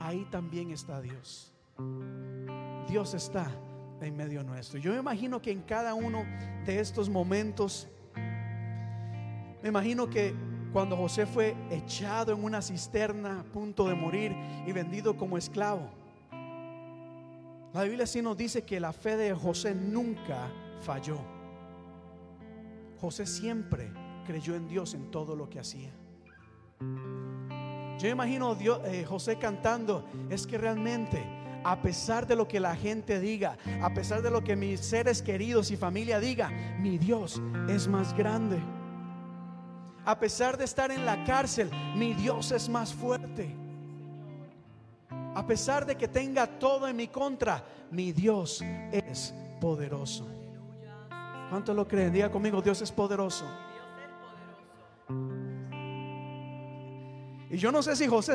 [0.00, 1.52] Ahí también está Dios.
[2.88, 3.50] Dios está
[4.00, 4.78] en medio nuestro.
[4.78, 6.24] Yo me imagino que en cada uno
[6.64, 7.88] de estos momentos,
[9.62, 10.34] me imagino que
[10.76, 14.36] cuando José fue echado en una cisterna a punto de morir
[14.66, 15.88] y vendido como esclavo.
[17.72, 21.18] La Biblia sí nos dice que la fe de José nunca falló.
[23.00, 23.90] José siempre
[24.26, 25.94] creyó en Dios en todo lo que hacía.
[27.98, 31.24] Yo imagino Dios, eh, José cantando, es que realmente,
[31.64, 35.22] a pesar de lo que la gente diga, a pesar de lo que mis seres
[35.22, 38.75] queridos y familia diga, mi Dios es más grande.
[40.06, 43.52] A pesar de estar en la cárcel, mi Dios es más fuerte.
[45.34, 48.62] A pesar de que tenga todo en mi contra, mi Dios
[48.92, 50.24] es poderoso.
[51.50, 52.12] ¿Cuánto lo creen?
[52.12, 53.44] Diga conmigo, Dios es poderoso.
[57.50, 58.34] Y yo no sé si José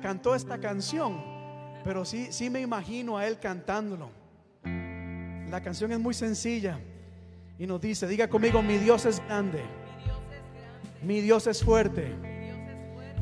[0.00, 1.22] cantó esta canción,
[1.84, 4.10] pero sí, sí me imagino a él cantándolo.
[4.64, 6.80] La canción es muy sencilla
[7.58, 9.62] y nos dice, diga conmigo, mi Dios es grande,
[11.02, 12.14] mi Dios es fuerte,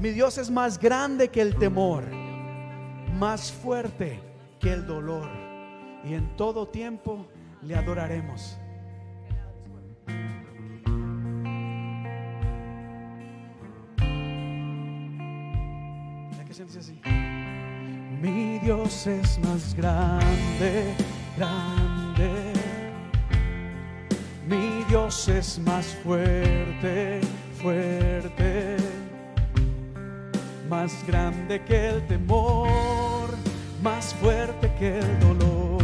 [0.00, 2.04] mi Dios es más grande que el temor,
[3.14, 4.20] más fuerte
[4.60, 5.28] que el dolor.
[6.04, 7.26] Y en todo tiempo
[7.62, 8.58] le adoraremos.
[18.20, 20.94] Mi Dios es más grande,
[21.36, 22.52] grande.
[24.48, 27.20] Mi Dios es más fuerte,
[27.62, 28.76] fuerte.
[30.68, 33.30] Más grande que el temor,
[33.82, 35.82] más fuerte que el dolor.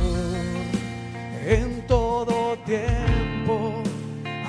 [1.46, 3.82] En todo tiempo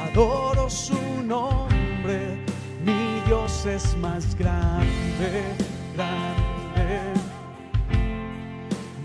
[0.10, 2.38] adoro su nombre.
[2.84, 5.44] Mi Dios es más grande,
[5.96, 6.46] grande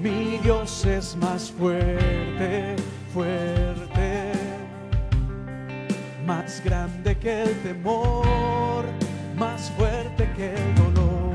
[0.00, 2.74] mi Dios es más fuerte,
[3.12, 3.89] fuerte,
[6.30, 8.84] más grande que el temor,
[9.36, 11.34] más fuerte que el dolor.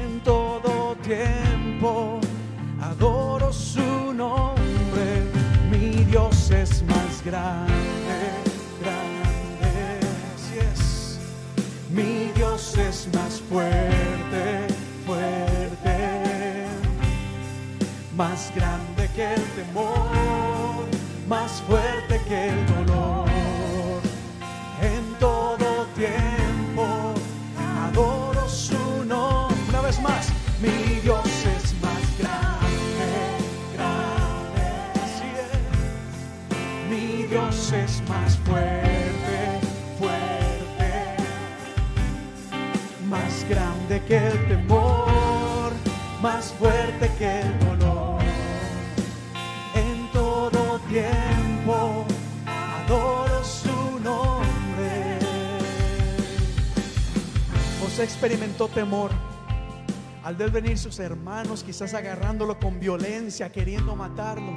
[0.00, 2.20] En todo tiempo
[2.80, 5.08] adoro su nombre,
[5.70, 8.18] mi Dios es más grande,
[8.80, 9.72] grande,
[10.44, 11.18] si es,
[11.90, 14.38] mi Dios es más fuerte.
[18.16, 20.86] Más grande que el temor,
[21.28, 22.67] más fuerte que el
[44.08, 45.72] que el temor,
[46.22, 48.18] más fuerte que el dolor.
[50.88, 52.06] tiempo
[52.46, 55.18] adoro su nombre.
[57.82, 59.10] José experimentó temor
[60.24, 64.54] al ver venir sus hermanos, quizás agarrándolo con violencia, queriendo matarlo,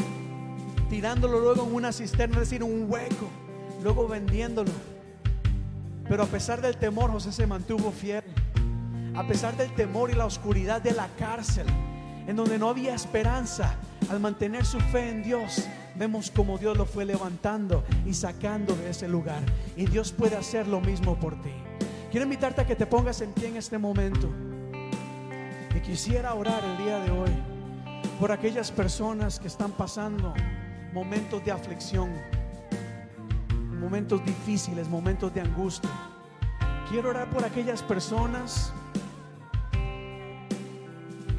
[0.89, 3.29] tirándolo luego en una cisterna, es decir, un hueco,
[3.83, 4.71] luego vendiéndolo.
[6.07, 8.23] Pero a pesar del temor, José se mantuvo fiel.
[9.13, 11.67] A pesar del temor y la oscuridad de la cárcel,
[12.27, 13.75] en donde no había esperanza,
[14.09, 18.89] al mantener su fe en Dios, vemos como Dios lo fue levantando y sacando de
[18.89, 19.41] ese lugar.
[19.75, 21.51] Y Dios puede hacer lo mismo por ti.
[22.09, 24.29] Quiero invitarte a que te pongas en pie en este momento.
[25.75, 27.31] Y quisiera orar el día de hoy
[28.19, 30.33] por aquellas personas que están pasando
[30.93, 32.11] momentos de aflicción,
[33.79, 35.89] momentos difíciles, momentos de angustia.
[36.89, 38.73] Quiero orar por aquellas personas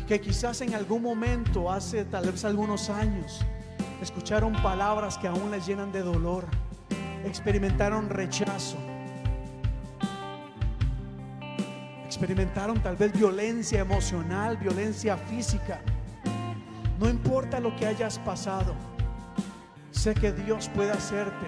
[0.07, 3.41] que quizás en algún momento, hace tal vez algunos años,
[4.01, 6.47] escucharon palabras que aún les llenan de dolor,
[7.25, 8.77] experimentaron rechazo,
[12.05, 15.81] experimentaron tal vez violencia emocional, violencia física.
[16.99, 18.75] No importa lo que hayas pasado,
[19.93, 21.47] sé que Dios puede hacerte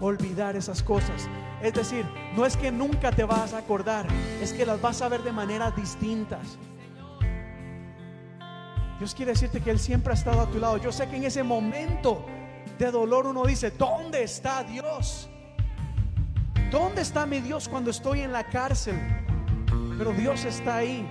[0.00, 1.28] olvidar esas cosas.
[1.62, 4.06] Es decir, no es que nunca te vas a acordar,
[4.40, 6.58] es que las vas a ver de maneras distintas.
[8.98, 10.76] Dios quiere decirte que Él siempre ha estado a tu lado.
[10.76, 12.24] Yo sé que en ese momento
[12.78, 15.28] de dolor uno dice, ¿dónde está Dios?
[16.70, 18.96] ¿Dónde está mi Dios cuando estoy en la cárcel?
[19.98, 21.08] Pero Dios está ahí.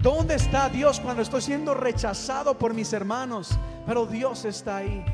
[0.00, 3.56] ¿Dónde está Dios cuando estoy siendo rechazado por mis hermanos?
[3.86, 5.04] Pero Dios está ahí.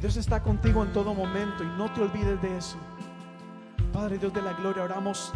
[0.00, 2.76] Dios está contigo en todo momento y no te olvides de eso.
[3.96, 5.32] Padre Dios de la gloria, oramos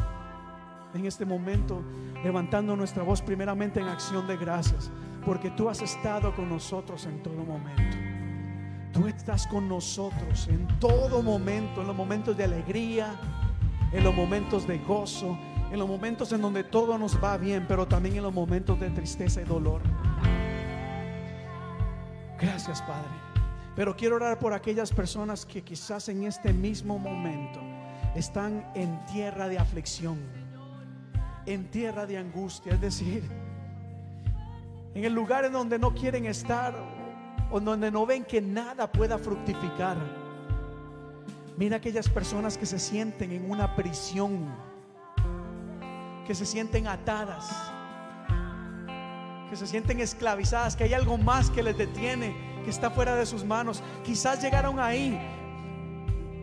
[0.93, 1.83] en este momento
[2.23, 4.91] levantando nuestra voz primeramente en acción de gracias
[5.25, 7.97] porque tú has estado con nosotros en todo momento.
[8.93, 13.19] Tú estás con nosotros en todo momento, en los momentos de alegría,
[13.93, 15.39] en los momentos de gozo,
[15.73, 18.91] en los momentos en donde todo nos va bien, pero también en los momentos de
[18.91, 19.81] tristeza y dolor.
[22.39, 23.09] Gracias, Padre.
[23.75, 27.80] Pero quiero orar por aquellas personas que quizás en este mismo momento
[28.15, 30.19] están en tierra de aflicción
[31.47, 33.23] en tierra de angustia, es decir,
[34.95, 36.75] en el lugar en donde no quieren estar
[37.51, 39.97] o donde no ven que nada pueda fructificar.
[41.57, 44.47] Mira aquellas personas que se sienten en una prisión,
[46.27, 47.51] que se sienten atadas,
[49.49, 52.35] que se sienten esclavizadas, que hay algo más que les detiene,
[52.65, 53.83] que está fuera de sus manos.
[54.05, 55.19] Quizás llegaron ahí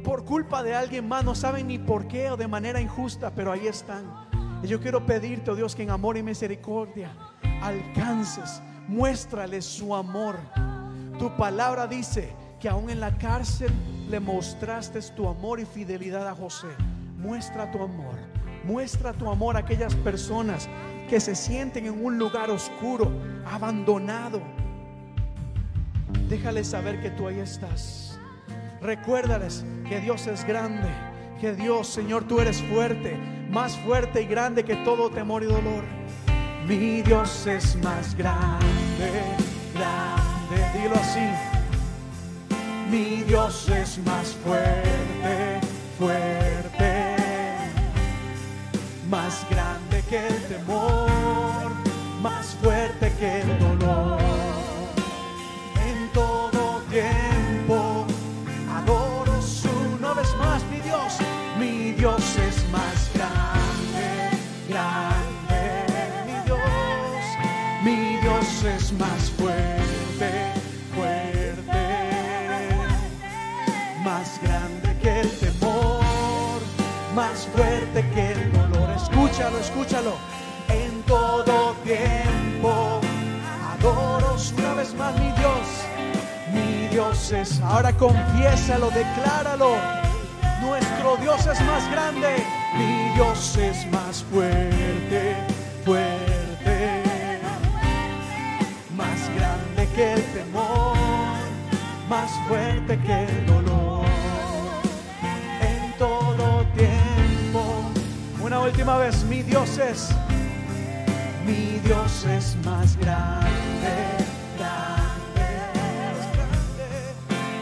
[0.08, 3.52] por culpa de alguien más, no saben ni por qué o de manera injusta, pero
[3.52, 4.06] ahí están.
[4.64, 7.12] Y yo quiero pedirte, oh Dios, que en amor y misericordia
[7.62, 10.38] alcances, muéstrales su amor.
[11.20, 13.70] Tu palabra dice que aún en la cárcel
[14.10, 16.70] le mostraste tu amor y fidelidad a José.
[17.18, 18.16] Muestra tu amor,
[18.64, 20.70] muestra tu amor a aquellas personas
[21.10, 23.12] que se sienten en un lugar oscuro,
[23.46, 24.42] abandonado.
[26.30, 28.07] Déjales saber que tú ahí estás.
[28.82, 30.90] Recuérdales que Dios es grande,
[31.42, 33.18] que Dios, Señor, tú eres fuerte,
[33.50, 35.84] más fuerte y grande que todo temor y dolor.
[36.68, 39.10] Mi Dios es más grande,
[39.74, 41.28] grande, dilo así.
[42.92, 45.60] Mi Dios es más fuerte,
[45.98, 47.16] fuerte,
[49.10, 51.72] más grande que el temor,
[52.22, 53.57] más fuerte que el
[77.58, 78.90] fuerte que el dolor.
[78.96, 80.14] Escúchalo, escúchalo.
[80.70, 83.02] En todo tiempo
[83.72, 85.68] adoro una vez más, mi Dios.
[86.54, 89.76] Mi Dios es, ahora confiésalo, decláralo.
[90.62, 92.30] Nuestro Dios es más grande.
[92.78, 95.36] Mi Dios es más fuerte,
[95.84, 97.02] fuerte.
[98.96, 100.98] Más grande que el temor,
[102.10, 103.67] más fuerte que el dolor.
[108.88, 110.10] Última vez, mi Dios es.
[111.46, 113.46] Mi Dios es más grande,
[114.58, 115.48] grande.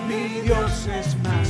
[0.08, 1.45] Mi Dios es más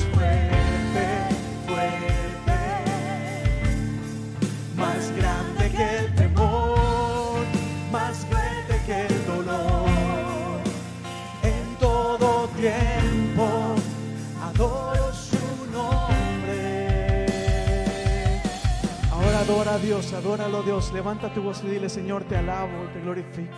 [19.65, 20.93] adora a Dios, adóralo Dios.
[20.93, 23.55] Levanta tu voz y dile, Señor, te alabo, te glorifico.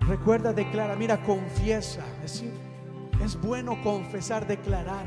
[0.00, 2.04] Recuerda, declara, mira, confiesa.
[2.22, 5.06] Es, bueno confesar, declarar.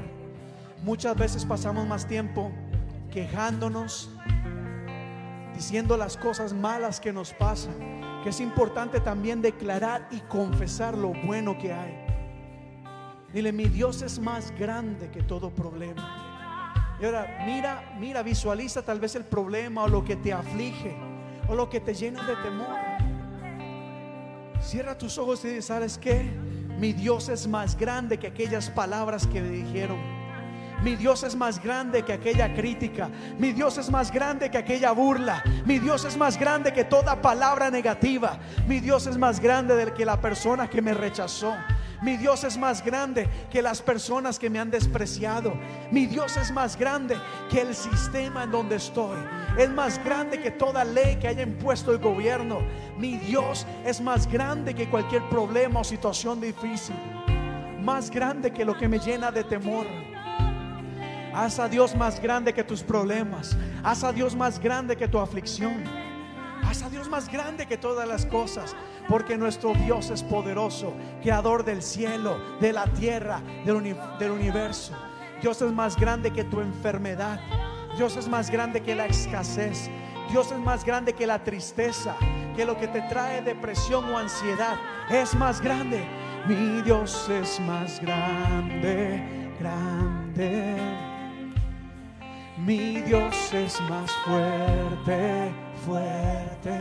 [0.84, 2.52] Muchas veces pasamos más tiempo
[3.11, 4.10] quejándonos,
[5.53, 8.02] diciendo las cosas malas que nos pasan.
[8.23, 12.06] Que es importante también declarar y confesar lo bueno que hay.
[13.31, 16.23] Dile, mi Dios es más grande que todo problema.
[17.04, 20.96] Ahora, mira, mira, visualiza tal vez el problema o lo que te aflige
[21.48, 22.78] o lo que te llena de temor.
[24.62, 26.24] Cierra tus ojos y dices, ¿sabes qué?
[26.80, 29.98] Mi Dios es más grande que aquellas palabras que me dijeron.
[30.82, 33.10] Mi Dios es más grande que aquella crítica.
[33.38, 35.44] Mi Dios es más grande que aquella burla.
[35.66, 38.38] Mi Dios es más grande que toda palabra negativa.
[38.68, 41.56] Mi Dios es más grande del que la persona que me rechazó.
[42.04, 45.54] Mi Dios es más grande que las personas que me han despreciado.
[45.90, 47.16] Mi Dios es más grande
[47.50, 49.18] que el sistema en donde estoy.
[49.58, 52.60] Es más grande que toda ley que haya impuesto el gobierno.
[52.98, 56.96] Mi Dios es más grande que cualquier problema o situación difícil.
[57.82, 59.88] Más grande que lo que me llena de temor.
[61.34, 63.56] Haz a Dios más grande que tus problemas.
[63.82, 66.03] Haz a Dios más grande que tu aflicción.
[66.74, 68.76] Haz a Dios más grande que todas las cosas.
[69.08, 74.91] Porque nuestro Dios es poderoso, creador del cielo, de la tierra, del, del universo.
[75.40, 77.40] Dios es más grande que tu enfermedad.
[77.95, 79.88] Dios es más grande que la escasez.
[80.32, 82.16] Dios es más grande que la tristeza,
[82.56, 84.76] que lo que te trae depresión o ansiedad.
[85.12, 86.04] Es más grande.
[86.48, 90.76] Mi Dios es más grande, grande.
[92.58, 95.52] Mi Dios es más fuerte,
[95.85, 96.80] fuerte,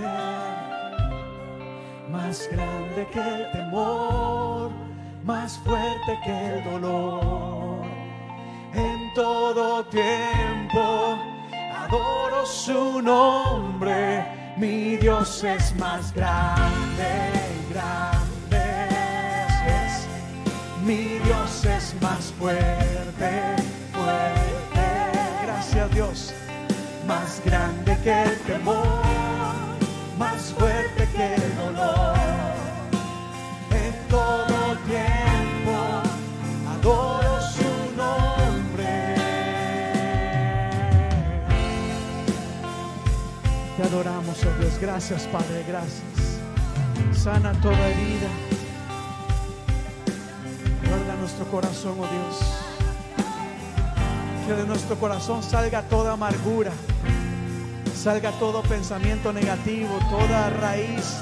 [2.10, 4.70] más grande que el temor,
[5.24, 7.82] más fuerte que el dolor.
[8.74, 11.18] En todo tiempo
[11.76, 14.24] adoro su nombre,
[14.56, 17.32] mi Dios es más grande,
[17.70, 18.22] grande.
[20.84, 23.56] Mi Dios es más fuerte,
[23.92, 24.82] fuerte.
[25.44, 26.34] Gracias Dios.
[27.06, 29.02] Más grande que el temor,
[30.18, 32.16] más fuerte que el dolor.
[33.70, 36.02] En todo tiempo
[36.70, 39.14] adoro su nombre.
[43.76, 44.78] Te adoramos, oh Dios.
[44.80, 46.02] Gracias, Padre, gracias.
[47.12, 48.28] Sana toda herida.
[50.88, 52.61] Guarda nuestro corazón, oh Dios.
[54.46, 56.72] Que de nuestro corazón salga toda amargura,
[57.94, 61.18] salga todo pensamiento negativo, toda raíz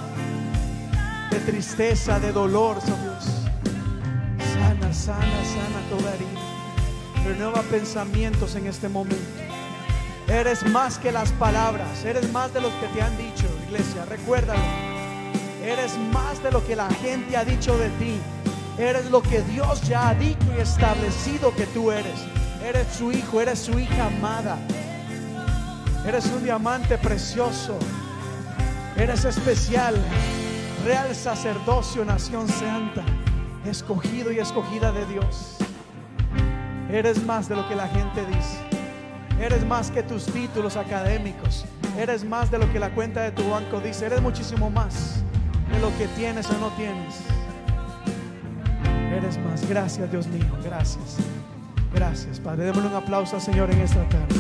[1.31, 3.21] de tristeza, de dolor, oh.
[4.43, 6.41] Sana, sana, sana toda herida.
[7.25, 9.17] Renueva pensamientos en este momento.
[10.27, 14.63] Eres más que las palabras, eres más de los que te han dicho, iglesia, recuérdalo.
[15.63, 18.19] Eres más de lo que la gente ha dicho de ti.
[18.79, 22.40] Eres lo que Dios ya ha dicho y establecido que tú eres.
[22.65, 24.59] Eres su hijo, eres su hija amada.
[26.07, 27.79] Eres un diamante precioso.
[28.97, 29.95] Eres especial.
[30.85, 33.03] Real sacerdocio, nación santa.
[33.65, 35.57] Escogido y escogida de Dios.
[36.91, 38.59] Eres más de lo que la gente dice.
[39.41, 41.65] Eres más que tus títulos académicos.
[41.97, 44.07] Eres más de lo que la cuenta de tu banco dice.
[44.07, 45.23] Eres muchísimo más
[45.73, 47.15] de lo que tienes o no tienes.
[49.13, 49.67] Eres más.
[49.69, 50.47] Gracias, Dios mío.
[50.63, 51.17] Gracias.
[51.95, 52.65] Gracias, Padre.
[52.67, 54.37] Démosle un aplauso al Señor en esta tarde.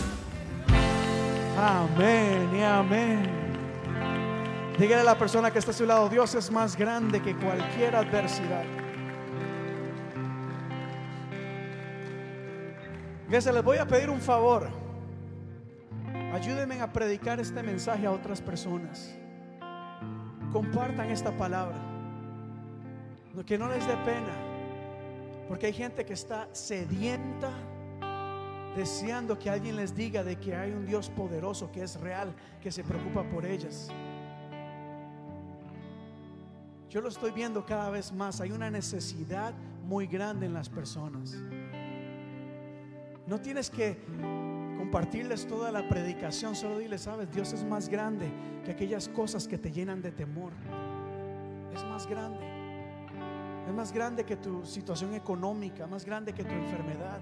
[1.58, 3.40] Amén y amén.
[4.78, 7.94] Dígale a la persona que está a su lado, Dios es más grande que cualquier
[7.94, 8.64] adversidad.
[13.26, 14.68] Fíjense, les voy a pedir un favor.
[16.32, 19.14] Ayúdenme a predicar este mensaje a otras personas.
[20.50, 21.76] Compartan esta palabra.
[23.46, 24.49] Que no les dé pena.
[25.50, 27.50] Porque hay gente que está sedienta,
[28.76, 32.32] deseando que alguien les diga de que hay un Dios poderoso, que es real,
[32.62, 33.88] que se preocupa por ellas.
[36.88, 38.40] Yo lo estoy viendo cada vez más.
[38.40, 39.52] Hay una necesidad
[39.82, 41.34] muy grande en las personas.
[43.26, 43.98] No tienes que
[44.78, 48.30] compartirles toda la predicación, solo dile, sabes, Dios es más grande
[48.64, 50.52] que aquellas cosas que te llenan de temor.
[51.74, 52.49] Es más grande.
[53.70, 57.20] Es más grande que tu situación económica, más grande que tu enfermedad.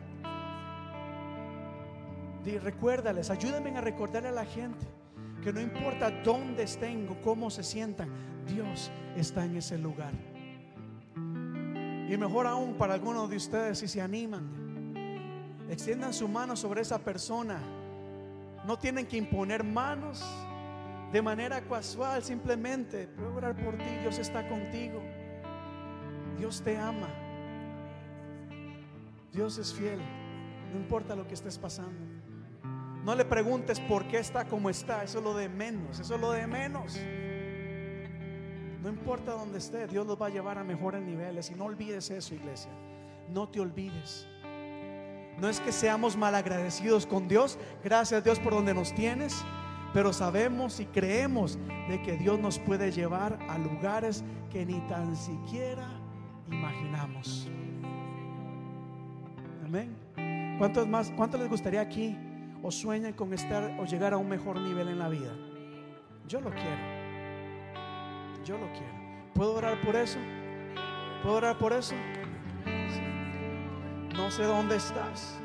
[2.43, 4.87] Y recuérdales, ayúdenme a recordarle a la gente
[5.45, 8.09] que no importa dónde estén o cómo se sientan,
[8.47, 10.15] Dios está en ese lugar.
[12.09, 14.95] Y mejor aún para algunos de ustedes si se animan,
[15.69, 17.61] extiendan su mano sobre esa persona.
[18.67, 20.25] No tienen que imponer manos
[21.13, 25.03] de manera casual, simplemente, puedo orar por ti, Dios está contigo.
[26.39, 27.09] Dios te ama.
[29.33, 29.99] Dios es fiel.
[30.73, 31.99] No importa lo que estés pasando.
[33.05, 35.03] No le preguntes por qué está como está.
[35.03, 35.99] Eso es lo de menos.
[35.99, 36.97] Eso es lo de menos.
[38.83, 39.87] No importa dónde esté.
[39.87, 41.51] Dios los va a llevar a mejores niveles.
[41.51, 42.71] Y no olvides eso, iglesia.
[43.29, 44.27] No te olvides.
[45.39, 47.59] No es que seamos malagradecidos con Dios.
[47.83, 49.45] Gracias a Dios por donde nos tienes.
[49.95, 51.59] Pero sabemos y creemos
[51.89, 55.98] de que Dios nos puede llevar a lugares que ni tan siquiera
[56.51, 57.49] imaginamos.
[59.65, 59.97] Amén.
[60.59, 62.17] ¿Cuántos más, cuántos les gustaría aquí
[62.63, 65.33] o sueñan con estar o llegar a un mejor nivel en la vida?
[66.27, 66.99] Yo lo quiero.
[68.45, 68.99] Yo lo quiero.
[69.35, 70.19] ¿Puedo orar por eso?
[71.23, 71.95] ¿Puedo orar por eso?
[74.17, 75.39] No sé dónde estás.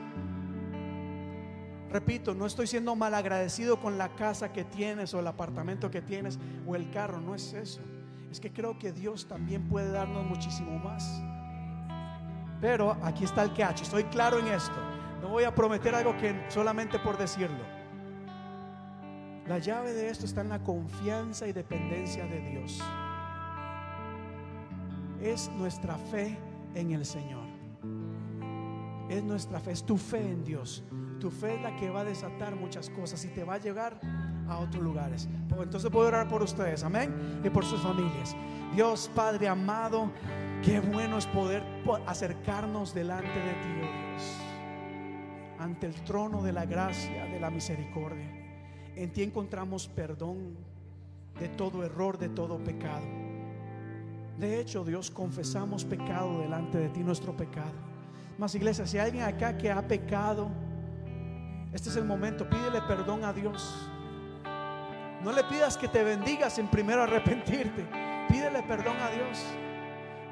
[1.91, 6.01] Repito, no estoy siendo mal agradecido con la casa que tienes o el apartamento que
[6.01, 7.81] tienes o el carro, no es eso.
[8.33, 11.21] Es que creo que Dios también puede darnos muchísimo más.
[12.59, 14.73] Pero aquí está el catch, estoy claro en esto.
[15.21, 17.63] No voy a prometer algo que solamente por decirlo.
[19.45, 22.81] La llave de esto está en la confianza y dependencia de Dios.
[25.21, 26.35] Es nuestra fe
[26.73, 27.45] en el Señor.
[29.09, 30.83] Es nuestra fe, es tu fe en Dios.
[31.19, 33.99] Tu fe es la que va a desatar muchas cosas y te va a llevar
[34.59, 35.27] otros lugares.
[35.61, 38.35] Entonces voy a orar por ustedes, amén, y por sus familias.
[38.73, 40.09] Dios Padre amado,
[40.63, 41.63] qué bueno es poder
[42.07, 44.37] acercarnos delante de ti, oh Dios,
[45.59, 48.27] ante el trono de la gracia, de la misericordia.
[48.95, 50.57] En ti encontramos perdón
[51.39, 53.05] de todo error, de todo pecado.
[54.37, 57.73] De hecho, Dios, confesamos pecado delante de ti, nuestro pecado.
[58.37, 60.49] Más iglesia, si hay alguien acá que ha pecado,
[61.71, 63.89] este es el momento, pídele perdón a Dios.
[65.23, 67.85] No le pidas que te bendiga sin primero arrepentirte.
[68.29, 69.41] Pídele perdón a Dios.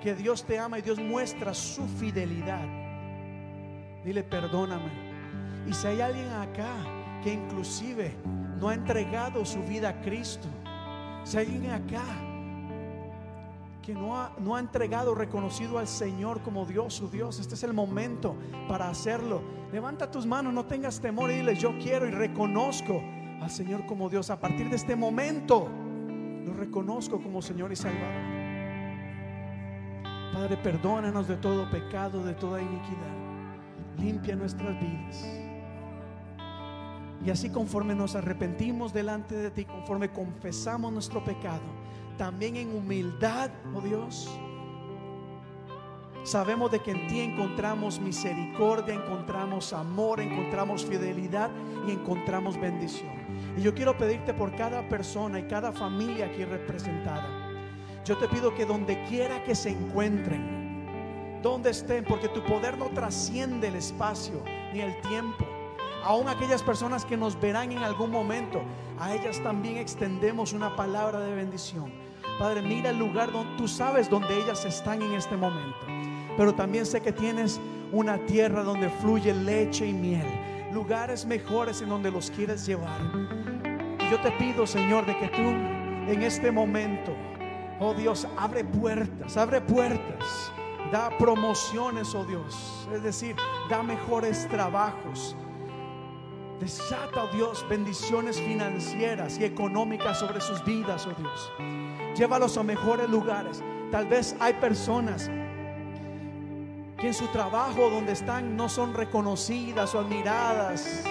[0.01, 2.65] Que Dios te ama y Dios muestra su fidelidad.
[4.03, 4.91] Dile, perdóname.
[5.65, 6.73] Y si hay alguien acá
[7.23, 8.15] que inclusive
[8.59, 10.47] no ha entregado su vida a Cristo,
[11.23, 12.03] si hay alguien acá
[13.81, 17.63] que no ha, no ha entregado, reconocido al Señor como Dios, su Dios, este es
[17.63, 18.35] el momento
[18.67, 19.41] para hacerlo.
[19.71, 23.01] Levanta tus manos, no tengas temor y dile, yo quiero y reconozco
[23.41, 24.29] al Señor como Dios.
[24.29, 25.67] A partir de este momento,
[26.45, 28.31] lo reconozco como Señor y Salvador.
[30.33, 33.15] Padre, perdónanos de todo pecado, de toda iniquidad.
[33.99, 35.27] Limpia nuestras vidas.
[37.25, 41.61] Y así conforme nos arrepentimos delante de ti, conforme confesamos nuestro pecado,
[42.17, 44.27] también en humildad, oh Dios,
[46.23, 51.51] sabemos de que en ti encontramos misericordia, encontramos amor, encontramos fidelidad
[51.87, 53.20] y encontramos bendición.
[53.57, 57.27] Y yo quiero pedirte por cada persona y cada familia aquí representada.
[58.05, 62.89] Yo te pido que donde quiera que se encuentren, donde estén, porque tu poder no
[62.89, 64.43] trasciende el espacio
[64.73, 65.45] ni el tiempo
[66.03, 68.61] aún aquellas personas que nos verán en algún momento,
[68.99, 71.91] a ellas también extendemos una palabra de bendición.
[72.39, 75.77] Padre, mira el lugar donde tú sabes donde ellas están en este momento.
[76.37, 77.59] Pero también sé que tienes
[77.91, 80.25] una tierra donde fluye leche y miel,
[80.73, 82.99] lugares mejores en donde los quieres llevar.
[83.99, 87.13] Y yo te pido, Señor, de que tú en este momento,
[87.79, 90.51] oh Dios, abre puertas, abre puertas,
[90.91, 93.35] da promociones, oh Dios, es decir,
[93.69, 95.35] da mejores trabajos
[96.61, 101.51] Desata, oh Dios, bendiciones financieras y económicas sobre sus vidas, oh Dios.
[102.15, 103.63] Llévalos a mejores lugares.
[103.89, 105.27] Tal vez hay personas
[107.01, 111.03] que en su trabajo donde están no son reconocidas o admiradas.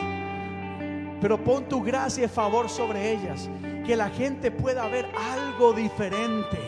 [1.20, 3.50] Pero pon tu gracia y favor sobre ellas.
[3.84, 6.58] Que la gente pueda ver algo diferente.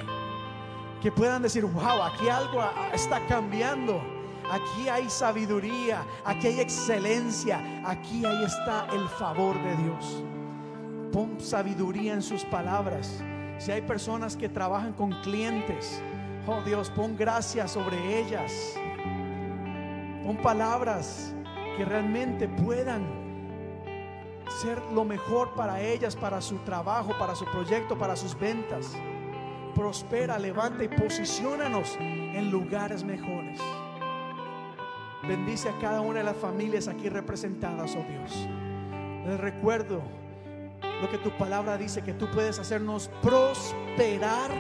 [1.01, 4.03] Que puedan decir, wow, aquí algo está cambiando.
[4.51, 10.24] Aquí hay sabiduría, aquí hay excelencia, aquí ahí está el favor de Dios.
[11.12, 13.23] Pon sabiduría en sus palabras.
[13.59, 16.03] Si hay personas que trabajan con clientes,
[16.47, 18.52] oh Dios, pon gracia sobre ellas.
[20.24, 21.35] Pon palabras
[21.77, 23.23] que realmente puedan
[24.60, 28.94] ser lo mejor para ellas, para su trabajo, para su proyecto, para sus ventas.
[29.74, 33.60] Prospera, levanta y posicionanos en lugares mejores.
[35.27, 38.48] Bendice a cada una de las familias aquí representadas, oh Dios.
[39.24, 40.02] Les recuerdo
[41.03, 44.53] lo que tu palabra dice, que tú puedes hacernos prosperar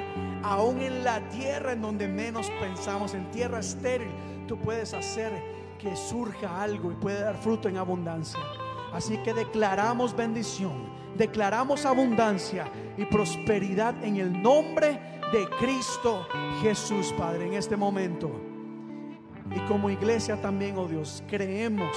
[0.42, 4.10] aún en la tierra en donde menos pensamos, en tierra estéril.
[4.48, 5.32] Tú puedes hacer
[5.78, 8.40] que surja algo y puede dar fruto en abundancia.
[8.92, 10.84] Así que declaramos bendición,
[11.16, 15.00] declaramos abundancia y prosperidad en el nombre
[15.32, 16.26] de Cristo
[16.60, 18.32] Jesús, Padre, en este momento.
[19.54, 21.96] Y como iglesia también, oh Dios, creemos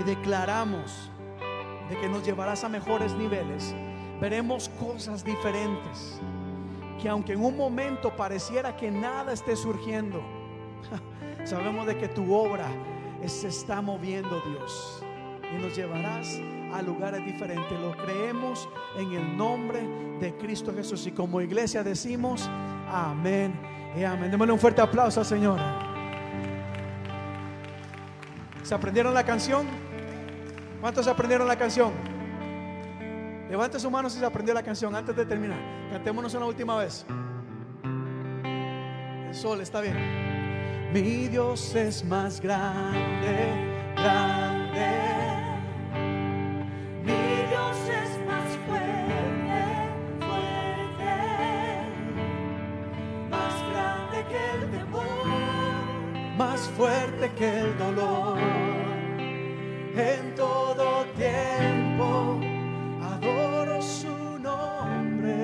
[0.00, 1.12] y declaramos
[1.88, 3.74] de que nos llevarás a mejores niveles.
[4.20, 6.20] Veremos cosas diferentes.
[7.00, 10.22] Que aunque en un momento pareciera que nada esté surgiendo,
[11.44, 12.68] sabemos de que tu obra
[13.26, 15.02] se está moviendo, Dios.
[15.52, 16.40] Y nos llevarás
[16.72, 17.78] a lugares diferentes.
[17.78, 19.80] Lo creemos en el nombre
[20.20, 21.06] de Cristo Jesús.
[21.06, 22.48] Y como iglesia decimos,
[22.90, 23.54] amén
[23.96, 24.30] y amén.
[24.30, 25.58] Démosle un fuerte aplauso al Señor.
[28.62, 29.66] ¿Se aprendieron la canción?
[30.84, 31.94] ¿Cuántos aprendieron la canción?
[33.48, 35.58] Levante su mano si se aprendió la canción antes de terminar.
[35.90, 37.06] Cantémonos una última vez.
[39.26, 39.96] El sol está bien.
[40.92, 44.90] Mi Dios es más grande, grande.
[47.02, 47.12] Mi
[47.48, 49.88] Dios es más fuerte,
[50.20, 51.14] fuerte,
[53.30, 55.26] más grande que el temor,
[56.36, 58.63] más fuerte que el dolor.
[59.96, 62.40] En todo tiempo
[63.00, 65.36] adoro su nombre.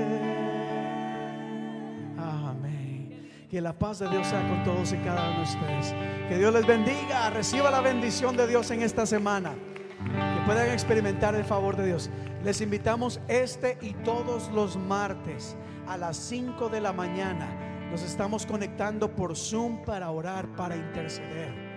[2.19, 3.47] Amén.
[3.49, 5.95] Que la paz de Dios sea con todos y cada uno de ustedes.
[6.29, 7.31] Que Dios les bendiga.
[7.31, 9.53] Reciba la bendición de Dios en esta semana.
[9.55, 12.11] Que puedan experimentar el favor de Dios.
[12.43, 15.57] Les invitamos este y todos los martes
[15.87, 17.47] a las 5 de la mañana.
[17.93, 21.70] Nos estamos conectando por Zoom para orar, para interceder.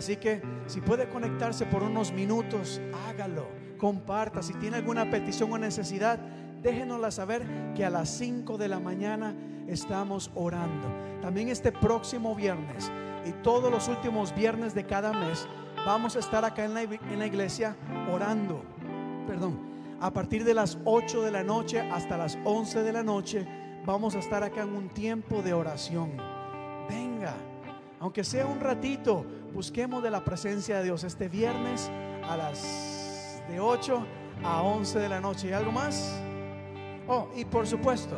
[0.00, 3.46] Así que si puede conectarse por unos minutos, hágalo.
[3.76, 4.42] Comparta.
[4.42, 6.18] Si tiene alguna petición o necesidad,
[6.62, 7.42] déjenosla saber
[7.74, 9.36] que a las 5 de la mañana
[9.68, 10.88] estamos orando.
[11.20, 12.90] También este próximo viernes
[13.26, 15.46] y todos los últimos viernes de cada mes
[15.84, 17.76] vamos a estar acá en la, iglesia
[18.10, 18.64] orando.
[19.26, 19.68] Perdón.
[20.00, 23.46] A partir de las 8 de la noche hasta las 11 de la noche
[23.84, 26.12] vamos a estar acá en un tiempo de oración.
[26.88, 27.34] Venga,
[28.00, 31.90] aunque sea un ratito, busquemos de la presencia de Dios este viernes
[32.28, 34.06] a las de 8
[34.44, 35.48] a 11 de la noche.
[35.48, 36.14] ¿Y algo más?
[37.08, 38.16] Oh, y por supuesto,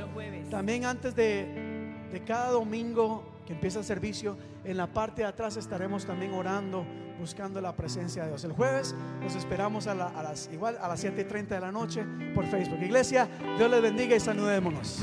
[0.50, 5.56] también antes de, de cada domingo que empieza el servicio, en la parte de atrás
[5.56, 6.84] estaremos también orando,
[7.18, 8.44] buscando la presencia de Dios.
[8.44, 11.60] El jueves los esperamos a, la- a las igual a las 7 y 30 de
[11.60, 12.04] la noche
[12.34, 12.78] por Facebook.
[12.82, 15.00] Iglesia, Dios les bendiga y saludémonos.